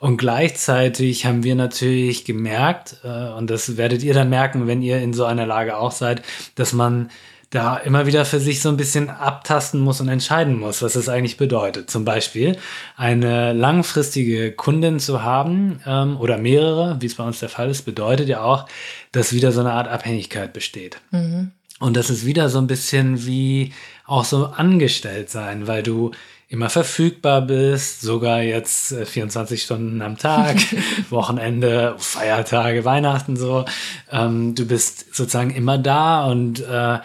Und 0.00 0.18
gleichzeitig 0.18 1.24
haben 1.24 1.44
wir 1.44 1.54
natürlich 1.54 2.24
gemerkt, 2.24 2.96
äh, 3.04 3.28
und 3.38 3.48
das 3.48 3.76
werdet 3.76 4.02
ihr 4.02 4.12
dann 4.12 4.28
merken, 4.28 4.66
wenn 4.66 4.82
ihr 4.82 4.98
in 4.98 5.14
so 5.14 5.24
einer 5.24 5.46
Lage 5.46 5.78
auch 5.78 5.92
seid, 5.92 6.22
dass 6.56 6.72
man 6.72 7.10
da 7.54 7.76
immer 7.76 8.06
wieder 8.06 8.24
für 8.24 8.40
sich 8.40 8.60
so 8.60 8.68
ein 8.68 8.76
bisschen 8.76 9.08
abtasten 9.08 9.80
muss 9.80 10.00
und 10.00 10.08
entscheiden 10.08 10.58
muss, 10.58 10.82
was 10.82 10.96
es 10.96 11.08
eigentlich 11.08 11.36
bedeutet. 11.36 11.88
Zum 11.88 12.04
Beispiel 12.04 12.56
eine 12.96 13.52
langfristige 13.52 14.50
Kundin 14.50 14.98
zu 14.98 15.22
haben 15.22 15.80
ähm, 15.86 16.16
oder 16.18 16.36
mehrere, 16.36 16.96
wie 17.00 17.06
es 17.06 17.14
bei 17.14 17.24
uns 17.24 17.38
der 17.38 17.48
Fall 17.48 17.70
ist, 17.70 17.82
bedeutet 17.82 18.28
ja 18.28 18.42
auch, 18.42 18.66
dass 19.12 19.32
wieder 19.32 19.52
so 19.52 19.60
eine 19.60 19.72
Art 19.72 19.86
Abhängigkeit 19.86 20.52
besteht. 20.52 20.98
Mhm. 21.12 21.52
Und 21.78 21.96
das 21.96 22.10
ist 22.10 22.26
wieder 22.26 22.48
so 22.48 22.58
ein 22.58 22.66
bisschen 22.66 23.24
wie 23.24 23.72
auch 24.06 24.24
so 24.24 24.46
angestellt 24.46 25.30
sein, 25.30 25.68
weil 25.68 25.82
du 25.82 26.10
immer 26.48 26.70
verfügbar 26.70 27.42
bist, 27.42 28.00
sogar 28.00 28.42
jetzt 28.42 28.94
24 28.94 29.60
äh, 29.60 29.62
Stunden 29.62 30.02
am 30.02 30.18
Tag, 30.18 30.56
Wochenende, 31.10 31.94
Feiertage, 31.98 32.84
Weihnachten 32.84 33.36
so. 33.36 33.64
Ähm, 34.10 34.54
du 34.54 34.66
bist 34.66 35.14
sozusagen 35.14 35.50
immer 35.50 35.78
da 35.78 36.26
und 36.26 36.60
äh, 36.60 36.98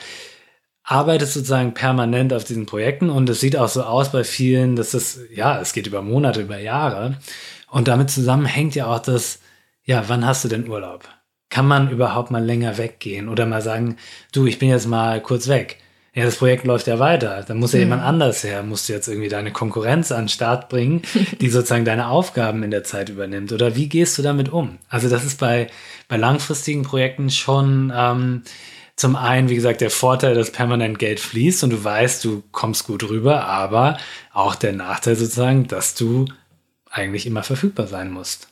arbeitest 0.90 1.34
sozusagen 1.34 1.74
permanent 1.74 2.34
auf 2.34 2.44
diesen 2.44 2.66
Projekten 2.66 3.10
und 3.10 3.30
es 3.30 3.40
sieht 3.40 3.56
auch 3.56 3.70
so 3.70 3.84
aus 3.84 4.12
bei 4.12 4.24
vielen, 4.24 4.76
dass 4.76 4.92
das, 4.92 5.20
ja, 5.34 5.62
es 5.62 5.74
geht 5.74 5.88
über 5.88 6.02
Monate, 6.02 6.42
über 6.42 6.58
Jahre. 6.58 7.18
Und 7.70 7.88
damit 7.88 8.10
zusammenhängt 8.10 8.74
ja 8.74 8.88
auch 8.88 9.00
das, 9.00 9.40
ja, 9.84 10.06
wann 10.08 10.26
hast 10.26 10.44
du 10.44 10.48
denn 10.48 10.68
Urlaub? 10.68 11.08
Kann 11.50 11.68
man 11.68 11.92
überhaupt 11.92 12.32
mal 12.32 12.44
länger 12.44 12.78
weggehen 12.78 13.30
oder 13.30 13.46
mal 13.46 13.62
sagen, 13.62 13.98
du, 14.32 14.48
ich 14.48 14.58
bin 14.58 14.70
jetzt 14.70 14.88
mal 14.88 15.22
kurz 15.22 15.48
weg? 15.48 15.78
ja, 16.16 16.26
das 16.26 16.38
Projekt 16.38 16.66
läuft 16.66 16.88
ja 16.88 17.00
weiter. 17.00 17.44
Dann 17.48 17.58
muss 17.58 17.74
ja 17.74 17.78
mhm. 17.78 17.84
jemand 17.84 18.04
anders 18.04 18.44
her, 18.44 18.64
musst 18.64 18.90
du 18.90 18.94
jetzt 18.94 19.08
irgendwie 19.08 19.30
deine 19.30 19.52
Konkurrenz 19.52 20.12
an 20.12 20.24
den 20.24 20.30
Start 20.30 20.68
bringen, 20.68 21.04
die 21.40 21.50
sozusagen 21.50 21.86
deine 21.86 22.10
Aufgaben 22.10 22.64
in 22.64 22.72
der 22.72 22.84
Zeit 22.84 23.10
übernimmt. 23.10 23.52
Oder 23.52 23.76
wie 23.76 23.88
gehst 23.88 24.18
du 24.18 24.22
damit 24.22 24.50
um? 24.50 24.80
Also 24.90 25.08
das 25.08 25.24
ist 25.24 25.40
bei, 25.40 25.68
bei 26.08 26.18
langfristigen 26.18 26.84
Projekten 26.84 27.30
schon 27.30 27.94
ähm, 27.96 28.42
zum 29.00 29.16
einen, 29.16 29.48
wie 29.48 29.56
gesagt, 29.56 29.80
der 29.80 29.92
Vorteil, 29.92 30.36
dass 30.36 30.52
permanent 30.52 31.00
Geld 31.00 31.22
fließt 31.22 31.64
und 31.64 31.70
du 31.70 31.82
weißt, 31.82 32.26
du 32.26 32.44
kommst 32.52 32.86
gut 32.86 33.10
rüber, 33.10 33.46
aber 33.46 33.98
auch 34.34 34.56
der 34.56 34.74
Nachteil 34.74 35.16
sozusagen, 35.16 35.68
dass 35.68 35.96
du 35.96 36.26
eigentlich 36.90 37.26
immer 37.26 37.44
verfügbar 37.44 37.88
sein 37.88 38.12
musst. 38.12 38.50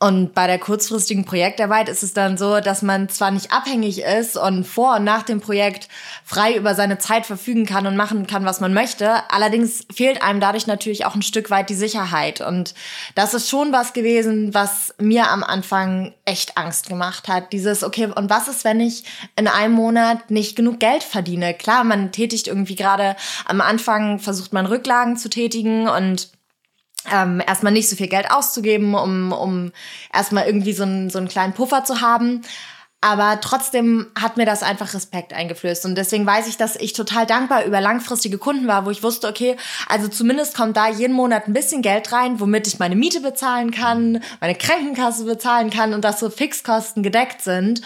Und 0.00 0.32
bei 0.32 0.46
der 0.46 0.60
kurzfristigen 0.60 1.24
Projektarbeit 1.24 1.88
ist 1.88 2.04
es 2.04 2.14
dann 2.14 2.38
so, 2.38 2.60
dass 2.60 2.82
man 2.82 3.08
zwar 3.08 3.32
nicht 3.32 3.50
abhängig 3.50 4.02
ist 4.02 4.36
und 4.36 4.64
vor 4.64 4.94
und 4.94 5.02
nach 5.02 5.24
dem 5.24 5.40
Projekt 5.40 5.88
frei 6.24 6.54
über 6.54 6.76
seine 6.76 6.98
Zeit 6.98 7.26
verfügen 7.26 7.66
kann 7.66 7.84
und 7.84 7.96
machen 7.96 8.28
kann, 8.28 8.44
was 8.44 8.60
man 8.60 8.72
möchte. 8.72 9.28
Allerdings 9.28 9.84
fehlt 9.92 10.22
einem 10.22 10.38
dadurch 10.38 10.68
natürlich 10.68 11.04
auch 11.04 11.16
ein 11.16 11.22
Stück 11.22 11.50
weit 11.50 11.68
die 11.68 11.74
Sicherheit. 11.74 12.40
Und 12.40 12.74
das 13.16 13.34
ist 13.34 13.50
schon 13.50 13.72
was 13.72 13.92
gewesen, 13.92 14.54
was 14.54 14.94
mir 15.00 15.30
am 15.30 15.42
Anfang 15.42 16.14
echt 16.24 16.56
Angst 16.56 16.88
gemacht 16.88 17.26
hat. 17.26 17.52
Dieses, 17.52 17.82
okay, 17.82 18.06
und 18.06 18.30
was 18.30 18.46
ist, 18.46 18.62
wenn 18.62 18.78
ich 18.78 19.02
in 19.34 19.48
einem 19.48 19.74
Monat 19.74 20.30
nicht 20.30 20.54
genug 20.54 20.78
Geld 20.78 21.02
verdiene? 21.02 21.54
Klar, 21.54 21.82
man 21.82 22.12
tätigt 22.12 22.46
irgendwie 22.46 22.76
gerade 22.76 23.16
am 23.46 23.60
Anfang, 23.60 24.20
versucht 24.20 24.52
man 24.52 24.66
Rücklagen 24.66 25.16
zu 25.16 25.28
tätigen 25.28 25.88
und 25.88 26.28
ähm, 27.10 27.42
erstmal 27.46 27.72
nicht 27.72 27.88
so 27.88 27.96
viel 27.96 28.08
Geld 28.08 28.30
auszugeben, 28.30 28.94
um, 28.94 29.32
um 29.32 29.72
erstmal 30.12 30.46
irgendwie 30.46 30.72
so 30.72 30.82
einen, 30.82 31.10
so 31.10 31.18
einen 31.18 31.28
kleinen 31.28 31.54
Puffer 31.54 31.84
zu 31.84 32.00
haben. 32.00 32.42
Aber 33.00 33.40
trotzdem 33.40 34.08
hat 34.18 34.36
mir 34.36 34.44
das 34.44 34.64
einfach 34.64 34.92
Respekt 34.92 35.32
eingeflößt. 35.32 35.84
Und 35.84 35.94
deswegen 35.94 36.26
weiß 36.26 36.48
ich, 36.48 36.56
dass 36.56 36.74
ich 36.74 36.94
total 36.94 37.26
dankbar 37.26 37.64
über 37.64 37.80
langfristige 37.80 38.38
Kunden 38.38 38.66
war, 38.66 38.86
wo 38.86 38.90
ich 38.90 39.04
wusste, 39.04 39.28
okay, 39.28 39.56
also 39.88 40.08
zumindest 40.08 40.56
kommt 40.56 40.76
da 40.76 40.88
jeden 40.88 41.14
Monat 41.14 41.46
ein 41.46 41.52
bisschen 41.52 41.80
Geld 41.80 42.10
rein, 42.12 42.40
womit 42.40 42.66
ich 42.66 42.80
meine 42.80 42.96
Miete 42.96 43.20
bezahlen 43.20 43.70
kann, 43.70 44.20
meine 44.40 44.56
Krankenkasse 44.56 45.24
bezahlen 45.24 45.70
kann 45.70 45.94
und 45.94 46.02
dass 46.02 46.18
so 46.18 46.28
Fixkosten 46.28 47.04
gedeckt 47.04 47.42
sind. 47.42 47.82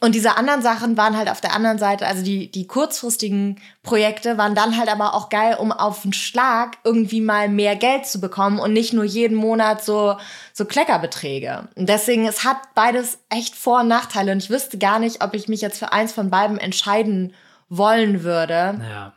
Und 0.00 0.14
diese 0.14 0.38
anderen 0.38 0.62
Sachen 0.62 0.96
waren 0.96 1.16
halt 1.16 1.30
auf 1.30 1.42
der 1.42 1.54
anderen 1.54 1.78
Seite, 1.78 2.06
also 2.06 2.22
die, 2.22 2.50
die 2.50 2.66
kurzfristigen 2.66 3.60
Projekte 3.82 4.38
waren 4.38 4.54
dann 4.54 4.78
halt 4.78 4.88
aber 4.88 5.14
auch 5.14 5.28
geil, 5.28 5.56
um 5.58 5.72
auf 5.72 6.02
den 6.02 6.14
Schlag 6.14 6.78
irgendwie 6.84 7.20
mal 7.20 7.50
mehr 7.50 7.76
Geld 7.76 8.06
zu 8.06 8.18
bekommen 8.18 8.58
und 8.58 8.72
nicht 8.72 8.94
nur 8.94 9.04
jeden 9.04 9.36
Monat 9.36 9.84
so, 9.84 10.16
so 10.54 10.64
Kleckerbeträge. 10.64 11.68
Und 11.74 11.88
deswegen, 11.88 12.26
es 12.26 12.44
hat 12.44 12.56
beides 12.74 13.18
echt 13.28 13.54
Vor- 13.54 13.80
und 13.80 13.88
Nachteile 13.88 14.32
und 14.32 14.38
ich 14.38 14.48
wüsste 14.48 14.78
gar 14.78 14.98
nicht, 14.98 15.22
ob 15.22 15.34
ich 15.34 15.48
mich 15.48 15.60
jetzt 15.60 15.78
für 15.78 15.92
eins 15.92 16.12
von 16.12 16.30
beiden 16.30 16.56
entscheiden 16.56 17.34
wollen 17.68 18.22
würde. 18.22 18.80
Ja 18.90 19.12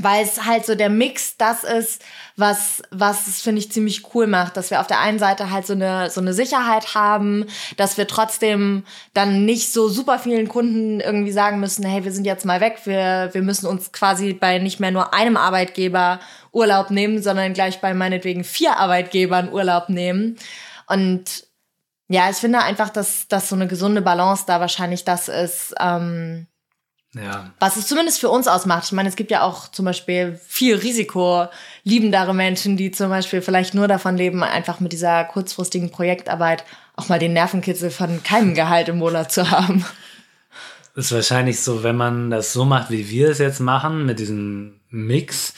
weil 0.00 0.24
es 0.24 0.44
halt 0.44 0.66
so 0.66 0.74
der 0.74 0.90
Mix 0.90 1.36
das 1.36 1.62
ist, 1.62 2.02
was, 2.36 2.82
was 2.90 3.28
es, 3.28 3.42
finde 3.42 3.60
ich, 3.60 3.70
ziemlich 3.70 4.14
cool 4.14 4.26
macht, 4.26 4.56
dass 4.56 4.70
wir 4.70 4.80
auf 4.80 4.88
der 4.88 5.00
einen 5.00 5.20
Seite 5.20 5.50
halt 5.50 5.66
so 5.66 5.72
eine, 5.72 6.10
so 6.10 6.20
eine 6.20 6.34
Sicherheit 6.34 6.94
haben, 6.94 7.46
dass 7.76 7.96
wir 7.96 8.08
trotzdem 8.08 8.84
dann 9.12 9.44
nicht 9.44 9.72
so 9.72 9.88
super 9.88 10.18
vielen 10.18 10.48
Kunden 10.48 11.00
irgendwie 11.00 11.30
sagen 11.30 11.60
müssen, 11.60 11.84
hey, 11.84 12.04
wir 12.04 12.10
sind 12.10 12.24
jetzt 12.24 12.44
mal 12.44 12.60
weg, 12.60 12.80
wir, 12.84 13.30
wir 13.32 13.42
müssen 13.42 13.66
uns 13.66 13.92
quasi 13.92 14.32
bei 14.32 14.58
nicht 14.58 14.80
mehr 14.80 14.90
nur 14.90 15.14
einem 15.14 15.36
Arbeitgeber 15.36 16.18
Urlaub 16.50 16.90
nehmen, 16.90 17.22
sondern 17.22 17.52
gleich 17.52 17.80
bei 17.80 17.94
meinetwegen 17.94 18.42
vier 18.42 18.76
Arbeitgebern 18.78 19.52
Urlaub 19.52 19.88
nehmen. 19.88 20.36
Und 20.88 21.46
ja, 22.08 22.28
ich 22.30 22.36
finde 22.36 22.58
einfach, 22.60 22.90
dass, 22.90 23.28
dass 23.28 23.48
so 23.48 23.54
eine 23.54 23.68
gesunde 23.68 24.02
Balance 24.02 24.44
da 24.46 24.60
wahrscheinlich 24.60 25.04
das 25.04 25.28
ist, 25.28 25.74
ähm, 25.80 26.48
ja. 27.14 27.52
Was 27.60 27.76
es 27.76 27.86
zumindest 27.86 28.20
für 28.20 28.28
uns 28.28 28.48
ausmacht. 28.48 28.84
Ich 28.84 28.92
meine, 28.92 29.08
es 29.08 29.16
gibt 29.16 29.30
ja 29.30 29.42
auch 29.42 29.68
zum 29.68 29.84
Beispiel 29.84 30.38
viel 30.46 30.76
risikoliebendere 30.76 32.34
Menschen, 32.34 32.76
die 32.76 32.90
zum 32.90 33.08
Beispiel 33.08 33.40
vielleicht 33.40 33.74
nur 33.74 33.88
davon 33.88 34.16
leben, 34.16 34.42
einfach 34.42 34.80
mit 34.80 34.92
dieser 34.92 35.24
kurzfristigen 35.24 35.90
Projektarbeit 35.90 36.64
auch 36.96 37.08
mal 37.08 37.18
den 37.18 37.32
Nervenkitzel 37.32 37.90
von 37.90 38.22
keinem 38.22 38.54
Gehalt 38.54 38.88
im 38.88 38.98
Monat 38.98 39.30
zu 39.32 39.50
haben. 39.50 39.84
ist 40.94 41.12
wahrscheinlich 41.12 41.60
so, 41.60 41.82
wenn 41.82 41.96
man 41.96 42.30
das 42.30 42.52
so 42.52 42.64
macht, 42.64 42.90
wie 42.90 43.08
wir 43.10 43.30
es 43.30 43.38
jetzt 43.38 43.60
machen, 43.60 44.06
mit 44.06 44.18
diesem 44.18 44.80
Mix, 44.90 45.54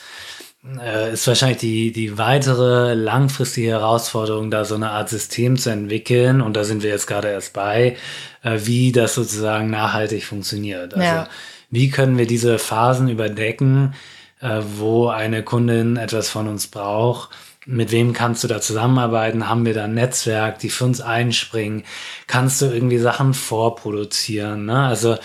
äh, 0.81 1.13
ist 1.13 1.27
wahrscheinlich 1.27 1.59
die, 1.59 1.93
die 1.93 2.19
weitere 2.19 2.95
langfristige 2.95 3.69
Herausforderung, 3.69 4.51
da 4.51 4.65
so 4.65 4.75
eine 4.75 4.91
Art 4.91 5.09
System 5.09 5.57
zu 5.57 5.71
entwickeln. 5.71 6.41
Und 6.41 6.55
da 6.55 6.65
sind 6.65 6.83
wir 6.83 6.91
jetzt 6.91 7.07
gerade 7.07 7.29
erst 7.29 7.53
bei, 7.53 7.97
äh, 8.43 8.59
wie 8.65 8.93
das 8.93 9.15
sozusagen 9.15 9.71
nachhaltig 9.71 10.25
funktioniert. 10.25 10.95
Also, 10.95 11.07
ja. 11.07 11.29
wie 11.71 11.91
können 11.91 12.19
wir 12.19 12.27
diese 12.27 12.59
Phasen 12.59 13.09
überdecken, 13.09 13.95
äh, 14.41 14.61
wo 14.77 15.09
eine 15.09 15.43
Kundin 15.43 15.97
etwas 15.97 16.29
von 16.29 16.49
uns 16.49 16.67
braucht? 16.67 17.31
Mit 17.69 17.91
wem 17.91 18.13
kannst 18.13 18.45
du 18.45 18.49
da 18.49 18.61
zusammenarbeiten? 18.61 19.49
Haben 19.49 19.67
wir 19.67 19.75
da 19.75 19.85
ein 19.85 19.95
Netzwerk, 19.95 20.61
die 20.61 20.71
für 20.71 20.85
uns 20.85 21.01
einspringen? 21.01 21.83
Kannst 22.29 22.63
du 22.63 22.67
irgendwie 22.67 22.99
Sachen 22.99 23.35
vorproduzieren? 23.35 24.67
Ne? 24.67 24.87
Also, 24.87 25.17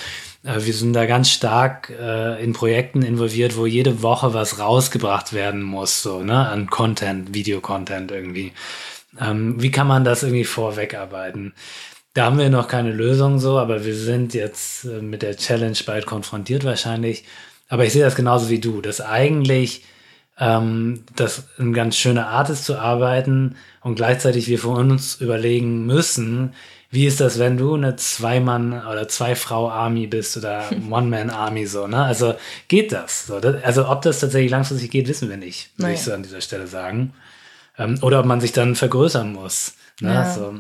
wir 0.44 0.74
sind 0.74 0.94
da 0.94 1.06
ganz 1.06 1.30
stark 1.30 1.92
äh, 1.92 2.44
in 2.44 2.54
Projekten 2.54 3.04
involviert, 3.04 3.58
wo 3.58 3.66
jede 3.66 4.02
Woche 4.02 4.34
was 4.34 4.60
rausgebracht 4.60 5.34
werden 5.34 5.62
muss, 5.62 6.02
so, 6.02 6.24
ne, 6.24 6.50
an 6.50 6.68
Content, 6.68 7.34
Videocontent 7.34 8.12
irgendwie. 8.12 8.52
Ähm, 9.20 9.62
wie 9.62 9.72
kann 9.72 9.88
man 9.88 10.04
das 10.04 10.24
irgendwie 10.24 10.46
vorwegarbeiten? 10.46 11.54
Da 12.14 12.26
haben 12.26 12.40
wir 12.40 12.50
noch 12.50 12.68
keine 12.68 12.92
Lösung 12.92 13.40
so, 13.40 13.58
aber 13.60 13.86
wir 13.86 13.96
sind 13.96 14.34
jetzt 14.34 14.86
äh, 14.86 15.02
mit 15.02 15.22
der 15.22 15.38
Challenge 15.38 15.78
bald 15.86 16.06
konfrontiert 16.06 16.64
wahrscheinlich. 16.64 17.24
Aber 17.70 17.86
ich 17.86 17.94
sehe 17.94 18.04
das 18.04 18.16
genauso 18.16 18.50
wie 18.50 18.60
du, 18.60 18.82
dass 18.82 19.00
eigentlich 19.00 19.84
ähm, 20.40 21.06
das 21.16 21.48
eine 21.58 21.72
ganz 21.72 21.96
schöne 21.96 22.28
Art 22.28 22.50
ist 22.50 22.66
zu 22.66 22.78
arbeiten 22.78 23.56
und 23.82 23.96
gleichzeitig 23.96 24.48
wir 24.48 24.60
für 24.60 24.70
uns 24.70 25.16
überlegen 25.22 25.86
müssen, 25.86 26.54
wie 26.92 27.08
ist 27.08 27.22
das, 27.22 27.40
wenn 27.40 27.56
du 27.56 27.76
eine 27.76 27.96
Zwei-Mann- 27.96 28.86
oder 28.86 29.08
Zwei-Frau-Army 29.08 30.08
bist 30.08 30.36
oder 30.36 30.70
One-Man-Army 30.92 31.66
so, 31.66 31.88
ne? 31.88 32.04
Also 32.04 32.36
geht 32.68 32.92
das? 32.92 33.28
So, 33.28 33.40
das? 33.40 33.64
Also 33.64 33.88
ob 33.88 34.02
das 34.02 34.20
tatsächlich 34.20 34.52
langfristig 34.52 34.92
geht, 34.92 35.08
wissen 35.08 35.30
wir 35.30 35.38
nicht, 35.38 35.72
würde 35.78 35.84
naja. 35.84 35.96
ich 35.96 36.02
so 36.02 36.14
an 36.14 36.24
dieser 36.24 36.42
Stelle 36.42 36.68
sagen. 36.68 37.14
Ähm, 37.78 37.98
oder 38.02 38.20
ob 38.20 38.26
man 38.26 38.42
sich 38.42 38.52
dann 38.52 38.76
vergrößern 38.76 39.32
muss. 39.32 39.74
Ne? 40.02 40.14
Ja. 40.14 40.34
So. 40.34 40.60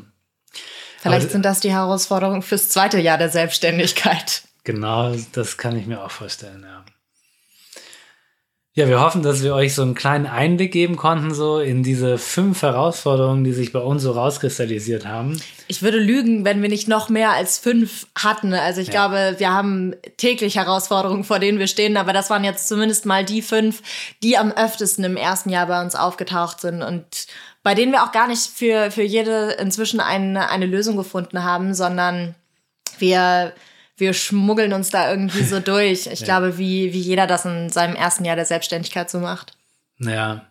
Vielleicht 0.99 1.23
Aber, 1.23 1.31
sind 1.31 1.43
das 1.43 1.59
die 1.59 1.71
Herausforderungen 1.71 2.41
fürs 2.41 2.69
zweite 2.69 2.99
Jahr 2.99 3.17
der 3.17 3.29
Selbstständigkeit. 3.29 4.43
Genau, 4.63 5.13
das 5.33 5.57
kann 5.57 5.75
ich 5.75 5.87
mir 5.87 6.01
auch 6.03 6.11
vorstellen, 6.11 6.63
ja. 6.63 6.85
Ja, 8.73 8.87
wir 8.87 9.01
hoffen, 9.01 9.21
dass 9.21 9.43
wir 9.43 9.53
euch 9.53 9.75
so 9.75 9.81
einen 9.81 9.95
kleinen 9.95 10.27
Einblick 10.27 10.71
geben 10.71 10.95
konnten, 10.95 11.33
so 11.33 11.59
in 11.59 11.83
diese 11.83 12.17
fünf 12.17 12.61
Herausforderungen, 12.61 13.43
die 13.43 13.51
sich 13.51 13.73
bei 13.73 13.79
uns 13.79 14.01
so 14.01 14.11
rauskristallisiert 14.11 15.05
haben. 15.05 15.41
Ich 15.67 15.81
würde 15.81 15.99
lügen, 15.99 16.45
wenn 16.45 16.61
wir 16.61 16.69
nicht 16.69 16.87
noch 16.87 17.09
mehr 17.09 17.31
als 17.31 17.57
fünf 17.57 18.07
hatten. 18.17 18.53
Also 18.53 18.79
ich 18.79 18.87
ja. 18.87 18.93
glaube, 18.93 19.35
wir 19.39 19.51
haben 19.51 19.93
täglich 20.15 20.55
Herausforderungen, 20.55 21.25
vor 21.25 21.39
denen 21.39 21.59
wir 21.59 21.67
stehen, 21.67 21.97
aber 21.97 22.13
das 22.13 22.29
waren 22.29 22.45
jetzt 22.45 22.69
zumindest 22.69 23.05
mal 23.05 23.25
die 23.25 23.41
fünf, 23.41 23.81
die 24.23 24.37
am 24.37 24.53
öftesten 24.53 25.03
im 25.03 25.17
ersten 25.17 25.49
Jahr 25.49 25.67
bei 25.67 25.81
uns 25.81 25.95
aufgetaucht 25.95 26.61
sind 26.61 26.81
und 26.81 27.05
bei 27.63 27.75
denen 27.75 27.91
wir 27.91 28.03
auch 28.03 28.13
gar 28.13 28.29
nicht 28.29 28.47
für, 28.47 28.89
für 28.89 29.03
jede 29.03 29.51
inzwischen 29.59 29.99
eine, 29.99 30.49
eine 30.49 30.65
Lösung 30.65 30.95
gefunden 30.95 31.43
haben, 31.43 31.73
sondern 31.73 32.35
wir 32.99 33.51
wir 34.01 34.13
schmuggeln 34.13 34.73
uns 34.73 34.89
da 34.89 35.09
irgendwie 35.09 35.43
so 35.43 35.59
durch. 35.61 36.07
Ich 36.07 36.19
ja. 36.19 36.25
glaube, 36.25 36.57
wie, 36.57 36.91
wie 36.91 36.99
jeder 36.99 37.27
das 37.27 37.45
in 37.45 37.69
seinem 37.69 37.95
ersten 37.95 38.25
Jahr 38.25 38.35
der 38.35 38.45
Selbstständigkeit 38.45 39.09
so 39.09 39.19
macht. 39.19 39.53
Ja, 39.99 40.47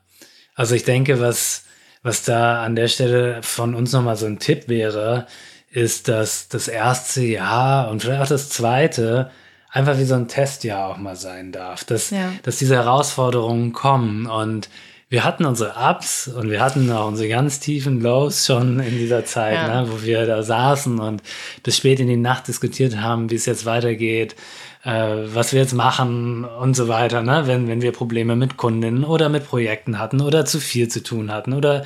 also 0.54 0.74
ich 0.74 0.84
denke, 0.84 1.20
was, 1.20 1.64
was 2.02 2.22
da 2.22 2.64
an 2.64 2.76
der 2.76 2.88
Stelle 2.88 3.42
von 3.42 3.74
uns 3.74 3.92
nochmal 3.92 4.16
so 4.16 4.26
ein 4.26 4.38
Tipp 4.38 4.68
wäre, 4.68 5.26
ist, 5.70 6.08
dass 6.08 6.48
das 6.48 6.68
erste 6.68 7.22
Jahr 7.22 7.90
und 7.90 8.00
vielleicht 8.00 8.22
auch 8.22 8.28
das 8.28 8.48
zweite 8.48 9.30
einfach 9.70 9.98
wie 9.98 10.04
so 10.04 10.14
ein 10.14 10.28
Testjahr 10.28 10.88
auch 10.88 10.96
mal 10.96 11.16
sein 11.16 11.52
darf. 11.52 11.84
Dass, 11.84 12.10
ja. 12.10 12.32
dass 12.42 12.58
diese 12.58 12.74
Herausforderungen 12.74 13.72
kommen 13.72 14.26
und 14.26 14.68
wir 15.10 15.24
hatten 15.24 15.44
unsere 15.44 15.74
Ups 15.76 16.28
und 16.28 16.50
wir 16.50 16.60
hatten 16.60 16.90
auch 16.92 17.08
unsere 17.08 17.28
ganz 17.28 17.58
tiefen 17.58 18.00
Lows 18.00 18.46
schon 18.46 18.78
in 18.78 18.96
dieser 18.96 19.24
Zeit, 19.24 19.56
ja. 19.56 19.82
ne, 19.82 19.90
wo 19.90 20.02
wir 20.02 20.24
da 20.24 20.44
saßen 20.44 21.00
und 21.00 21.20
bis 21.64 21.76
spät 21.76 21.98
in 21.98 22.06
die 22.06 22.16
Nacht 22.16 22.46
diskutiert 22.46 22.96
haben, 22.96 23.28
wie 23.28 23.34
es 23.34 23.44
jetzt 23.44 23.66
weitergeht, 23.66 24.36
äh, 24.84 25.16
was 25.34 25.52
wir 25.52 25.60
jetzt 25.60 25.74
machen 25.74 26.44
und 26.44 26.74
so 26.74 26.86
weiter, 26.86 27.22
ne, 27.22 27.48
wenn, 27.48 27.66
wenn 27.66 27.82
wir 27.82 27.90
Probleme 27.90 28.36
mit 28.36 28.56
Kundinnen 28.56 29.02
oder 29.02 29.28
mit 29.28 29.48
Projekten 29.48 29.98
hatten 29.98 30.20
oder 30.20 30.44
zu 30.44 30.60
viel 30.60 30.86
zu 30.86 31.02
tun 31.02 31.32
hatten 31.32 31.54
oder 31.54 31.84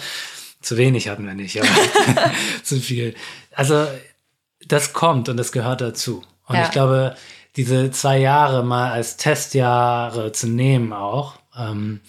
zu 0.61 0.77
wenig 0.77 1.09
hatten 1.09 1.27
wir 1.27 1.35
nicht, 1.35 1.59
aber 1.59 1.69
zu 2.63 2.79
viel. 2.79 3.15
Also 3.55 3.87
das 4.69 4.93
kommt 4.93 5.31
und 5.31 5.39
das 5.39 5.51
gehört 5.51 5.81
dazu. 5.81 6.23
Und 6.47 6.57
ja. 6.57 6.65
ich 6.65 6.71
glaube, 6.73 7.17
diese 7.57 7.91
zwei 7.91 8.19
Jahre 8.19 8.63
mal 8.63 8.93
als 8.93 9.17
Testjahre 9.17 10.33
zu 10.33 10.47
nehmen 10.47 10.93
auch, 10.93 11.37
ähm, 11.59 12.01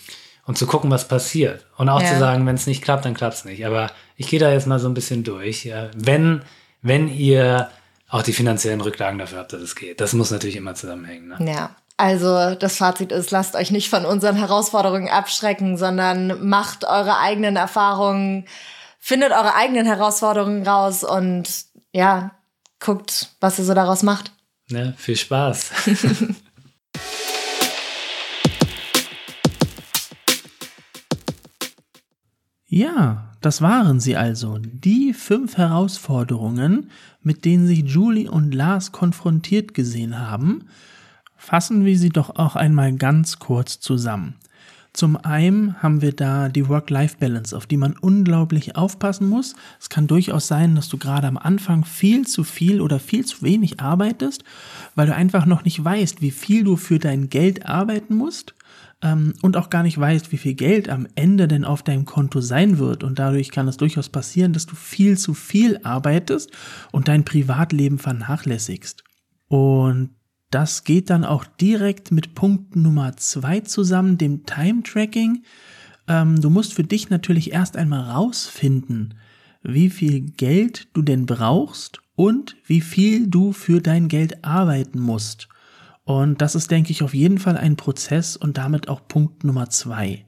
und 0.46 0.58
zu 0.58 0.68
gucken, 0.68 0.92
was 0.92 1.08
passiert. 1.08 1.66
Und 1.78 1.90
auch 1.90 2.02
ja. 2.02 2.14
zu 2.14 2.20
sagen, 2.20 2.46
wenn 2.46 2.56
es 2.56 2.68
nicht 2.68 2.84
klappt, 2.84 3.06
dann 3.06 3.14
klappt 3.14 3.36
es 3.36 3.46
nicht. 3.46 3.66
Aber 3.66 3.92
ich 4.16 4.28
gehe 4.28 4.40
da 4.40 4.52
jetzt 4.52 4.68
mal 4.68 4.80
so 4.80 4.88
ein 4.88 4.94
bisschen 4.94 5.24
durch. 5.24 5.66
Ja. 5.66 5.90
Wenn, 5.96 6.44
wenn 6.82 7.08
ihr 7.08 7.70
auch 8.10 8.22
die 8.22 8.34
finanziellen 8.34 8.82
Rücklagen 8.82 9.20
dafür 9.20 9.40
habt, 9.40 9.54
dass 9.54 9.62
es 9.62 9.76
geht. 9.76 10.00
Das 10.00 10.14
muss 10.14 10.32
natürlich 10.32 10.56
immer 10.56 10.76
zusammenhängen. 10.76 11.28
Ne? 11.28 11.52
Ja. 11.52 11.76
Also 11.98 12.56
das 12.56 12.78
Fazit 12.78 13.12
ist, 13.12 13.32
lasst 13.32 13.56
euch 13.56 13.72
nicht 13.72 13.90
von 13.90 14.06
unseren 14.06 14.36
Herausforderungen 14.36 15.08
abschrecken, 15.08 15.78
sondern 15.78 16.48
macht 16.48 16.84
eure 16.84 17.20
eigenen 17.20 17.56
Erfahrungen, 17.56 18.46
findet 19.00 19.32
eure 19.32 19.56
eigenen 19.56 19.86
Herausforderungen 19.86 20.68
raus 20.68 21.06
und 21.06 21.50
ja, 21.94 22.32
guckt, 22.80 23.30
was 23.40 23.60
ihr 23.60 23.66
so 23.66 23.74
daraus 23.74 24.04
macht. 24.04 24.34
Ja, 24.70 24.92
viel 24.98 25.16
Spaß. 25.16 25.72
ja, 32.68 33.32
das 33.42 33.62
waren 33.62 34.00
sie 34.00 34.18
also, 34.18 34.58
die 34.60 35.14
fünf 35.14 35.58
Herausforderungen, 35.58 36.90
mit 37.22 37.46
denen 37.46 37.68
sich 37.68 37.84
Julie 37.86 38.30
und 38.30 38.54
Lars 38.54 38.92
konfrontiert 38.92 39.74
gesehen 39.74 40.20
haben. 40.20 40.68
Fassen 41.38 41.86
wir 41.86 41.98
sie 41.98 42.10
doch 42.10 42.36
auch 42.38 42.56
einmal 42.56 42.94
ganz 42.96 43.38
kurz 43.38 43.80
zusammen. 43.80 44.36
Zum 44.96 45.18
einen 45.18 45.84
haben 45.84 46.02
wir 46.02 46.14
da 46.14 46.48
die 46.48 46.70
Work-Life-Balance, 46.70 47.56
auf 47.56 47.66
die 47.66 47.76
man 47.76 47.98
unglaublich 47.98 48.78
aufpassen 48.78 49.28
muss. 49.28 49.54
Es 49.78 49.90
kann 49.90 50.08
durchaus 50.08 50.48
sein, 50.48 50.74
dass 50.76 50.88
du 50.88 50.98
gerade 50.98 51.28
am 51.28 51.38
Anfang 51.38 51.84
viel 51.84 52.26
zu 52.26 52.46
viel 52.46 52.80
oder 52.80 52.98
viel 52.98 53.26
zu 53.26 53.42
wenig 53.42 53.82
arbeitest, 53.82 54.46
weil 54.96 55.08
du 55.08 55.14
einfach 55.14 55.46
noch 55.46 55.66
nicht 55.66 55.84
weißt, 55.84 56.22
wie 56.22 56.32
viel 56.32 56.64
du 56.64 56.78
für 56.78 56.98
dein 56.98 57.28
Geld 57.28 57.66
arbeiten 57.66 58.16
musst 58.16 58.56
ähm, 59.02 59.34
und 59.42 59.58
auch 59.58 59.70
gar 59.70 59.84
nicht 59.84 60.00
weißt, 60.00 60.32
wie 60.32 60.38
viel 60.38 60.54
Geld 60.54 60.88
am 60.88 61.08
Ende 61.16 61.50
denn 61.50 61.66
auf 61.66 61.84
deinem 61.84 62.06
Konto 62.06 62.40
sein 62.40 62.78
wird. 62.78 63.04
Und 63.04 63.20
dadurch 63.20 63.52
kann 63.52 63.68
es 63.68 63.76
durchaus 63.76 64.08
passieren, 64.08 64.54
dass 64.54 64.66
du 64.66 64.78
viel 64.78 65.18
zu 65.18 65.34
viel 65.34 65.78
arbeitest 65.84 66.52
und 66.94 67.10
dein 67.10 67.26
Privatleben 67.26 68.00
vernachlässigst. 68.00 69.04
Und 69.50 70.12
das 70.56 70.86
geht 70.86 71.10
dann 71.10 71.26
auch 71.26 71.44
direkt 71.44 72.14
mit 72.14 72.34
Punkt 72.34 72.78
Nummer 72.78 73.18
zwei 73.18 73.60
zusammen, 73.60 74.18
dem 74.18 74.46
Time 74.46 74.84
Tracking. 74.84 75.44
Ähm, 76.08 76.40
du 76.40 76.50
musst 76.50 76.74
für 76.74 76.86
dich 76.86 77.10
natürlich 77.10 77.52
erst 77.52 77.76
einmal 77.76 78.10
rausfinden, 78.10 79.16
wie 79.64 79.90
viel 79.90 80.22
Geld 80.22 80.88
du 80.94 81.02
denn 81.02 81.26
brauchst 81.26 82.00
und 82.16 82.56
wie 82.66 82.80
viel 82.80 83.28
du 83.28 83.52
für 83.52 83.82
dein 83.82 84.08
Geld 84.08 84.46
arbeiten 84.46 85.02
musst. 85.02 85.50
Und 86.06 86.42
das 86.42 86.56
ist, 86.56 86.72
denke 86.72 86.92
ich, 86.92 87.04
auf 87.04 87.14
jeden 87.14 87.40
Fall 87.40 87.58
ein 87.58 87.76
Prozess 87.76 88.38
und 88.38 88.58
damit 88.58 88.88
auch 88.88 89.10
Punkt 89.10 89.44
Nummer 89.44 89.70
zwei. 89.70 90.26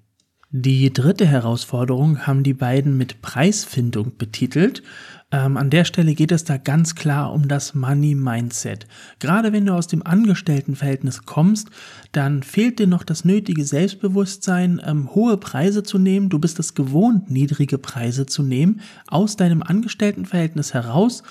Die 0.49 0.91
dritte 0.91 1.25
Herausforderung 1.25 2.27
haben 2.27 2.43
die 2.43 2.53
beiden 2.53 2.97
mit 2.97 3.21
Preisfindung 3.21 4.17
betitelt. 4.17 4.83
Ähm, 5.29 5.57
an 5.57 5.69
der 5.69 5.83
Stelle 5.83 6.15
geht 6.15 6.31
es 6.31 6.45
da 6.45 6.55
ganz 6.55 6.95
klar 6.95 7.33
um 7.33 7.49
das 7.49 7.75
Money 7.75 8.15
Mindset. 8.15 8.87
Gerade 9.19 9.51
wenn 9.51 9.65
du 9.65 9.73
aus 9.73 9.87
dem 9.87 10.05
Angestelltenverhältnis 10.05 11.25
kommst, 11.25 11.69
dann 12.13 12.43
fehlt 12.43 12.79
dir 12.79 12.87
noch 12.87 13.03
das 13.03 13.25
nötige 13.25 13.65
Selbstbewusstsein, 13.65 14.81
ähm, 14.85 15.13
hohe 15.13 15.35
Preise 15.35 15.83
zu 15.83 15.97
nehmen. 15.97 16.29
Du 16.29 16.39
bist 16.39 16.59
es 16.59 16.75
gewohnt, 16.75 17.29
niedrige 17.29 17.77
Preise 17.77 18.25
zu 18.25 18.41
nehmen 18.41 18.79
aus 19.07 19.35
deinem 19.35 19.61
Angestelltenverhältnis 19.63 20.73
heraus 20.73 21.23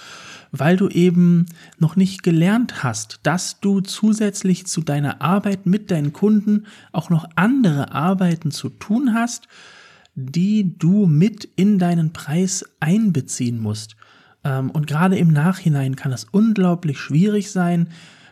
weil 0.52 0.76
du 0.76 0.88
eben 0.88 1.46
noch 1.78 1.96
nicht 1.96 2.22
gelernt 2.22 2.82
hast, 2.82 3.20
dass 3.24 3.60
du 3.60 3.80
zusätzlich 3.80 4.66
zu 4.66 4.80
deiner 4.80 5.20
Arbeit 5.20 5.66
mit 5.66 5.90
deinen 5.90 6.12
Kunden 6.12 6.66
auch 6.92 7.10
noch 7.10 7.28
andere 7.34 7.92
Arbeiten 7.92 8.50
zu 8.50 8.68
tun 8.68 9.12
hast, 9.12 9.48
die 10.16 10.76
du 10.78 11.06
mit 11.06 11.44
in 11.56 11.78
deinen 11.78 12.12
Preis 12.12 12.64
einbeziehen 12.80 13.60
musst. 13.60 13.96
Ähm, 14.42 14.70
und 14.70 14.86
gerade 14.86 15.16
im 15.16 15.28
Nachhinein 15.28 15.94
kann 15.94 16.12
es 16.12 16.24
unglaublich 16.24 16.98
schwierig 16.98 17.50
sein, 17.52 17.90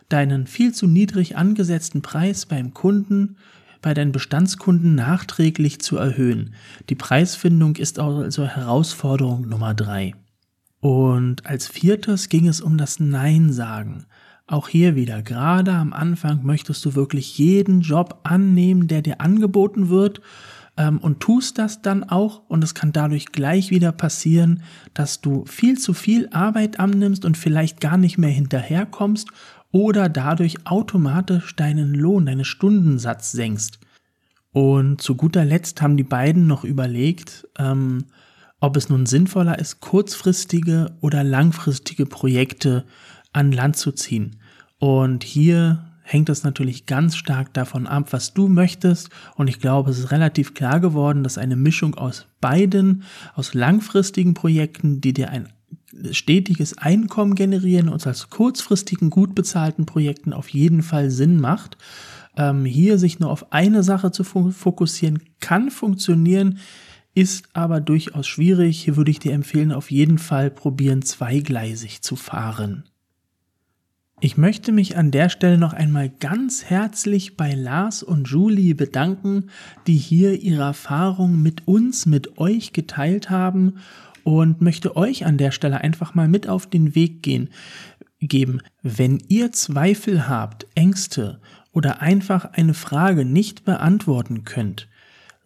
deinen 0.09 0.47
viel 0.47 0.73
zu 0.73 0.87
niedrig 0.89 1.37
angesetzten 1.37 2.03
Preis 2.03 2.47
beim 2.47 2.75
Kunden 2.75 3.37
bei 3.83 3.93
deinen 3.93 4.13
Bestandskunden 4.13 4.95
nachträglich 4.95 5.79
zu 5.79 5.99
erhöhen. 5.99 6.55
Die 6.89 6.95
Preisfindung 6.95 7.77
ist 7.77 7.99
also 7.99 8.47
Herausforderung 8.47 9.47
Nummer 9.47 9.75
drei. 9.75 10.15
Und 10.81 11.45
als 11.45 11.69
viertes 11.69 12.31
ging 12.31 12.49
es 12.49 12.63
um 12.63 12.79
das 12.79 12.99
Nein 12.99 13.53
sagen. 13.53 14.07
Auch 14.47 14.69
hier 14.69 14.97
wieder, 14.97 15.23
gerade 15.23 15.73
am 15.73 15.93
Anfang 15.93 16.45
möchtest 16.45 16.83
du 16.87 16.95
wirklich 16.95 17.37
jeden 17.37 17.83
Job 17.83 18.21
annehmen, 18.25 18.89
der 18.89 19.03
dir 19.03 19.21
angeboten 19.21 19.91
wird 19.91 20.23
ähm, 20.77 20.99
und 20.99 21.21
tust 21.21 21.59
das 21.59 21.83
dann 21.83 22.05
auch 22.05 22.43
und 22.49 22.65
es 22.65 22.75
kann 22.75 22.93
dadurch 22.93 23.27
gleich 23.27 23.71
wieder 23.71 23.93
passieren, 23.93 24.63
dass 24.93 25.21
du 25.21 25.45
viel 25.47 25.79
zu 25.79 25.93
viel 25.93 26.29
Arbeit 26.31 26.81
annimmst 26.81 27.25
und 27.25 27.37
vielleicht 27.37 27.81
gar 27.81 27.97
nicht 27.97 28.19
mehr 28.19 28.31
hinterherkommst 28.31 29.29
oder 29.71 30.09
dadurch 30.09 30.67
automatisch 30.67 31.57
deinen 31.57 31.95
Lohn, 31.95 32.27
deinen 32.27 32.45
Stundensatz 32.45 33.33
senkst. 33.33 33.79
Und 34.53 35.01
zu 35.01 35.17
guter 35.17 35.45
Letzt 35.45 35.83
haben 35.83 35.97
die 35.97 36.05
beiden 36.05 36.47
noch 36.47 36.63
überlegt, 36.63 37.49
ähm, 37.59 38.05
ob 38.61 38.77
es 38.77 38.89
nun 38.89 39.05
sinnvoller 39.05 39.59
ist, 39.59 39.81
kurzfristige 39.81 40.93
oder 41.01 41.25
langfristige 41.25 42.07
Projekte 42.07 42.85
an 43.33 43.51
Land 43.51 43.77
zu 43.77 43.91
ziehen. 43.93 44.37
Und 44.79 45.25
hier 45.25 45.85
hängt 46.05 46.29
es 46.29 46.45
natürlich 46.45 46.87
ganz 46.87 47.17
stark 47.17 47.53
davon 47.55 47.87
ab, 47.87 48.13
was 48.13 48.35
du 48.35 48.47
möchtest. 48.47 49.09
Und 49.35 49.49
ich 49.49 49.59
glaube, 49.59 49.91
es 49.91 49.99
ist 49.99 50.13
relativ 50.13 50.55
klar 50.55 50.79
geworden, 50.79 51.25
dass 51.25 51.39
eine 51.39 51.57
Mischung 51.57 51.95
aus 51.95 52.27
beiden, 52.41 53.03
aus 53.35 53.55
langfristigen 53.55 54.35
Projekten, 54.35 55.01
die 55.01 55.15
dir 55.15 55.31
ein 55.31 55.49
stetiges 56.11 56.77
Einkommen 56.77 57.35
generieren 57.35 57.89
und 57.89 58.07
als 58.07 58.29
kurzfristigen, 58.29 59.11
gut 59.11 59.35
bezahlten 59.35 59.87
Projekten 59.87 60.33
auf 60.33 60.51
jeden 60.51 60.83
Fall 60.83 61.11
Sinn 61.11 61.41
macht. 61.41 61.79
Ähm, 62.37 62.65
hier 62.65 62.99
sich 62.99 63.19
nur 63.19 63.31
auf 63.31 63.53
eine 63.53 63.83
Sache 63.83 64.11
zu 64.11 64.25
fokussieren, 64.25 65.21
kann 65.41 65.71
funktionieren 65.71 66.59
ist 67.15 67.49
aber 67.53 67.81
durchaus 67.81 68.27
schwierig. 68.27 68.83
Hier 68.83 68.97
würde 68.97 69.13
ich 69.13 69.21
dir 69.21 69.33
empfehlen, 69.33 69.73
auf 69.73 69.91
jeden 69.91 70.19
Fall 70.19 70.51
probieren, 70.51 71.03
zweigleisig 71.03 72.03
zu 72.03 72.17
fahren. 72.17 72.85
Ich 74.25 74.39
möchte 74.39 74.73
mich 74.73 74.97
an 74.97 75.11
der 75.11 75.29
Stelle 75.29 75.59
noch 75.59 75.75
einmal 75.75 76.09
ganz 76.09 76.65
herzlich 76.65 77.37
bei 77.37 77.53
Lars 77.53 78.03
und 78.03 78.27
Julie 78.27 78.75
bedanken, 78.75 79.51
die 79.87 79.99
hier 79.99 80.41
ihre 80.41 80.63
Erfahrungen 80.63 81.43
mit 81.43 81.69
uns, 81.69 82.07
mit 82.07 82.39
euch 82.39 82.73
geteilt 82.73 83.29
haben 83.29 83.75
und 84.23 84.63
möchte 84.63 84.97
euch 84.97 85.27
an 85.27 85.37
der 85.37 85.51
Stelle 85.51 85.83
einfach 85.83 86.15
mal 86.15 86.27
mit 86.27 86.49
auf 86.49 86.67
den 86.67 86.95
Weg 86.95 87.23
gehen, 87.23 87.51
geben. 88.19 88.63
Wenn 88.83 89.23
ihr 89.29 89.53
Zweifel 89.53 90.27
habt, 90.27 90.69
Ängste 90.75 91.39
oder 91.73 92.01
einfach 92.01 92.47
eine 92.47 92.73
Frage 92.73 93.27
nicht 93.27 93.67
beantworten 93.67 94.45
könnt, 94.45 94.89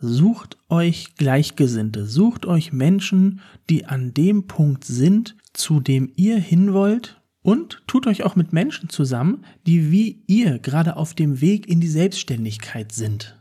Sucht 0.01 0.57
euch 0.69 1.17
Gleichgesinnte, 1.17 2.07
sucht 2.07 2.47
euch 2.47 2.73
Menschen, 2.73 3.41
die 3.69 3.87
an 3.87 4.15
dem 4.15 4.47
Punkt 4.47 4.85
sind, 4.85 5.35
zu 5.53 5.81
dem 5.81 6.13
ihr 6.15 6.39
hin 6.39 6.73
wollt 6.73 7.18
und 7.49 7.83
tut 7.87 8.07
euch 8.07 8.25
auch 8.25 8.37
mit 8.37 8.53
Menschen 8.53 8.91
zusammen, 8.91 9.43
die 9.67 9.91
wie 9.91 10.23
ihr 10.27 10.59
gerade 10.59 10.99
auf 10.99 11.15
dem 11.15 11.41
Weg 11.41 11.67
in 11.67 11.81
die 11.81 11.89
Selbstständigkeit 11.89 12.93
sind. 12.93 13.39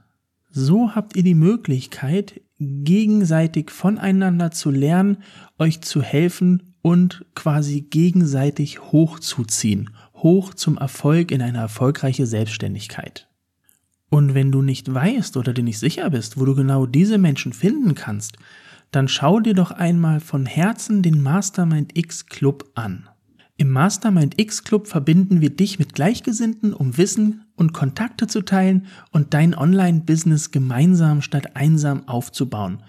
So 0.50 0.96
habt 0.96 1.17
ihr 1.17 1.24
die 1.24 1.36
Möglichkeit, 1.36 2.39
gegenseitig 2.58 3.70
voneinander 3.70 4.52
zu 4.52 4.72
lernen, 4.72 5.17
euch 5.60 5.82
zu 5.82 6.02
helfen 6.02 6.74
und 6.82 7.26
quasi 7.36 7.82
gegenseitig 7.82 8.82
hochzuziehen, 8.93 9.89
hoch 10.13 10.54
zum 10.54 10.78
Erfolg 10.78 11.32
in 11.32 11.41
eine 11.41 11.58
erfolgreiche 11.58 12.28
Selbstständigkeit. 12.28 13.28
Und 14.10 14.34
wenn 14.34 14.54
du 14.54 14.62
nicht 14.62 14.93
weißt 14.93 15.36
oder 15.36 15.52
dir 15.52 15.65
nicht 15.65 15.80
sicher 15.80 16.12
bist, 16.12 16.39
wo 16.39 16.46
du 16.46 16.56
genau 16.56 16.86
diese 16.86 17.17
Menschen 17.17 17.52
finden 17.52 17.93
kannst, 17.93 18.38
dann 18.89 19.10
schau 19.10 19.41
dir 19.41 19.54
doch 19.54 19.72
einmal 19.72 20.22
von 20.22 20.46
Herzen 20.46 21.02
den 21.02 21.22
Mastermind 21.22 21.98
X 21.98 22.28
Club 22.28 22.72
an. 22.74 23.10
Im 23.60 23.72
Mastermind 23.72 24.39
X 24.39 24.63
Club 24.63 24.88
verbinden 24.88 25.41
wir 25.41 25.50
dich 25.50 25.80
mit 25.80 25.96
Gleichgesinnten, 25.96 26.74
um 26.74 26.96
Wissen 26.98 27.46
und 27.56 27.74
Kontakte 27.74 28.28
zu 28.28 28.43
teilen 28.43 28.86
und 29.12 29.34
dein 29.34 29.56
Online-Business 29.56 30.52
gemeinsam 30.52 31.24
statt 31.24 31.56
einsam 31.56 32.08
aufzubauen. 32.08 32.84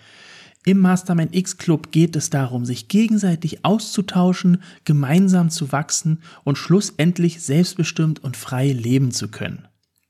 Im 0.67 0.81
Mastermind 0.81 1.35
X 1.35 1.57
Club 1.57 1.91
geht 1.91 2.17
es 2.17 2.29
darum, 2.29 2.67
sich 2.67 2.89
gegenseitig 2.89 3.65
auszutauschen, 3.65 4.59
gemeinsam 4.85 5.49
zu 5.49 5.73
wachsen 5.73 6.19
und 6.45 6.59
schlussendlich 6.59 7.41
selbstbestimmt 7.41 8.23
und 8.23 8.37
frei 8.37 8.71
leben 8.71 9.11
zu 9.11 9.29
können. 9.29 9.67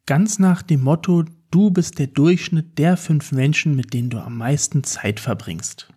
Ganz 0.07 0.41
nach 0.41 0.63
dem 0.63 0.83
Motto, 0.83 1.25
du 1.53 1.71
bist 1.71 2.01
der 2.01 2.09
Durchschnitt 2.09 2.79
der 2.79 2.97
fünf 2.97 3.31
Menschen, 3.31 3.77
mit 3.77 3.95
denen 3.95 4.11
du 4.11 4.19
am 4.19 4.37
meisten 4.37 4.83
Zeit 4.83 5.21
verbringst. 5.21 5.89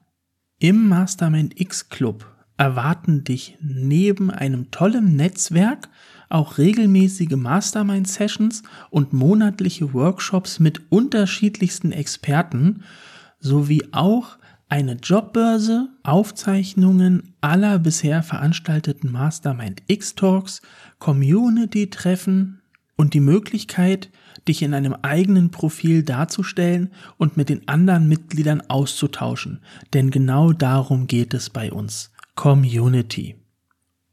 Im 0.60 0.88
Mastermind 0.88 1.60
X 1.60 1.89
Club 1.89 2.31
erwarten 2.62 3.24
dich 3.24 3.58
neben 3.60 4.30
einem 4.30 4.69
tollen 4.69 5.15
Netzwerk 5.15 5.89
auch 6.30 6.60
regelmäßige 6.60 7.32
Mastermind-Sessions 7.32 8.62
und 8.91 9.13
monatliche 9.13 9.95
Workshops 9.95 10.60
mit 10.60 10.80
unterschiedlichsten 10.91 11.91
Experten 11.91 12.84
sowie 13.39 13.82
auch 13.91 14.38
eine 14.69 14.93
Jobbörse, 14.93 15.89
Aufzeichnungen 16.04 17.34
aller 17.41 17.80
bisher 17.80 18.21
veranstalteten 18.21 19.12
Mastermind 19.12 19.82
X-Talks, 19.88 20.62
Community-Treffen, 21.00 22.62
und 23.02 23.15
die 23.15 23.19
Möglichkeit, 23.19 24.12
dich 24.47 24.62
in 24.62 24.76
einem 24.76 24.95
eigenen 25.02 25.50
Profil 25.50 26.04
darzustellen 26.04 26.91
und 27.17 27.36
mit 27.36 27.50
den 27.50 27.67
anderen 27.67 28.08
Mitgliedern 28.08 28.62
auszutauschen. 28.62 29.60
Denn 29.93 30.12
genau 30.12 30.54
darum 30.54 31.08
geht 31.08 31.34
es 31.34 31.50
bei 31.50 31.71
uns. 31.71 32.11
Community. 32.41 33.36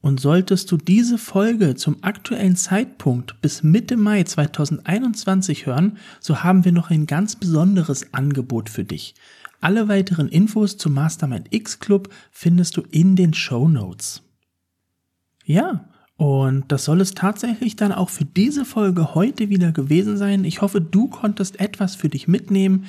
Und 0.02 0.20
solltest 0.20 0.70
du 0.70 0.76
diese 0.76 1.16
Folge 1.16 1.76
zum 1.76 2.04
aktuellen 2.04 2.56
Zeitpunkt 2.56 3.40
bis 3.40 3.62
Mitte 3.62 3.96
Mai 3.96 4.22
2021 4.22 5.64
hören, 5.64 5.96
so 6.20 6.42
haben 6.42 6.66
wir 6.66 6.72
noch 6.72 6.90
ein 6.90 7.06
ganz 7.06 7.36
besonderes 7.36 8.12
Angebot 8.12 8.68
für 8.68 8.84
dich. 8.84 9.14
Alle 9.62 9.88
weiteren 9.88 10.28
Infos 10.28 10.76
zum 10.76 10.92
Mastermind 10.92 11.46
X 11.54 11.80
Club 11.80 12.10
findest 12.30 12.76
du 12.76 12.82
in 12.90 13.16
den 13.16 13.32
Show 13.32 13.66
Notes. 13.66 14.20
Ja, 15.46 15.88
und 16.18 16.70
das 16.70 16.84
soll 16.84 17.00
es 17.00 17.14
tatsächlich 17.14 17.76
dann 17.76 17.92
auch 17.92 18.10
für 18.10 18.26
diese 18.26 18.66
Folge 18.66 19.14
heute 19.14 19.48
wieder 19.48 19.72
gewesen 19.72 20.18
sein. 20.18 20.44
Ich 20.44 20.60
hoffe, 20.60 20.82
du 20.82 21.08
konntest 21.08 21.60
etwas 21.60 21.94
für 21.94 22.10
dich 22.10 22.28
mitnehmen. 22.28 22.84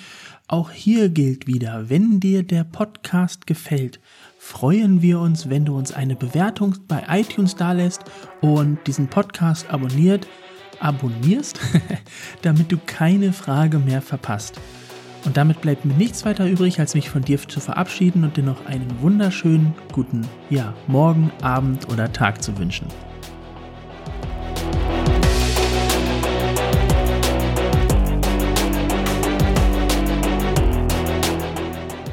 Auch 0.47 0.71
hier 0.71 1.07
gilt 1.07 1.47
wieder, 1.47 1.89
wenn 1.89 2.19
dir 2.19 2.43
der 2.43 2.65
Podcast 2.65 3.47
gefällt, 3.47 4.01
freuen 4.41 5.01
wir 5.01 5.19
uns, 5.19 5.49
wenn 5.49 5.65
du 5.65 5.77
uns 5.77 5.91
eine 5.91 6.15
Bewertung 6.15 6.73
bei 6.87 7.03
iTunes 7.09 7.55
dalässt 7.57 8.05
und 8.39 8.79
diesen 8.87 9.09
Podcast 9.09 9.69
abonniert, 9.69 10.27
abonnierst, 10.79 11.59
damit 12.41 12.71
du 12.71 12.77
keine 12.85 13.33
Frage 13.33 13.79
mehr 13.79 14.01
verpasst. 14.01 14.59
Und 15.25 15.35
damit 15.35 15.59
bleibt 15.59 15.83
mir 15.83 15.93
nichts 15.93 16.23
weiter 16.23 16.47
übrig, 16.47 16.79
als 16.79 16.95
mich 16.95 17.09
von 17.09 17.21
dir 17.21 17.37
zu 17.37 17.59
verabschieden 17.59 18.23
und 18.23 18.37
dir 18.37 18.43
noch 18.43 18.65
einen 18.65 19.01
wunderschönen 19.01 19.75
guten, 19.91 20.25
ja, 20.49 20.73
Morgen, 20.87 21.31
Abend 21.41 21.91
oder 21.91 22.11
Tag 22.11 22.41
zu 22.41 22.57
wünschen. 22.57 22.87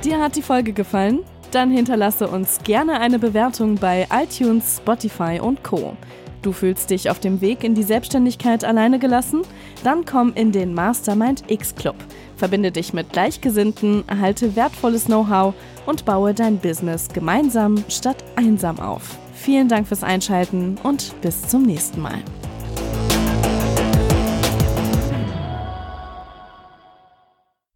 Dir 0.03 0.21
hat 0.21 0.35
die 0.35 0.43
Folge 0.43 0.73
gefallen? 0.73 1.21
Dann 1.51 1.71
hinterlasse 1.71 2.29
uns 2.29 2.59
gerne 2.65 3.01
eine 3.01 3.19
Bewertung 3.19 3.77
bei 3.77 4.07
iTunes, 4.13 4.79
Spotify 4.79 5.41
und 5.41 5.63
Co. 5.63 5.97
Du 6.43 6.53
fühlst 6.53 6.91
dich 6.91 7.11
auf 7.11 7.19
dem 7.19 7.41
Weg 7.41 7.65
in 7.65 7.75
die 7.75 7.83
Selbstständigkeit 7.83 8.63
alleine 8.65 9.01
gelassen? 9.01 9.43
Dann 9.83 10.05
komm 10.05 10.33
in 10.35 10.53
den 10.53 10.75
Mastermind 10.75 11.43
X 11.49 11.75
Club. 11.75 11.97
Verbinde 12.37 12.71
dich 12.71 12.93
mit 12.93 13.13
Gleichgesinnten, 13.13 14.05
erhalte 14.07 14.55
wertvolles 14.55 15.07
Know-how 15.07 15.55
und 15.87 16.05
baue 16.05 16.35
dein 16.35 16.59
Business 16.59 17.09
gemeinsam 17.09 17.83
statt 17.89 18.23
einsam 18.37 18.79
auf. 18.79 19.19
Vielen 19.35 19.69
Dank 19.69 19.89
fürs 19.89 20.05
Einschalten 20.05 20.77
und 20.83 21.21
bis 21.21 21.49
zum 21.49 21.63
nächsten 21.63 22.01
Mal. 22.01 22.23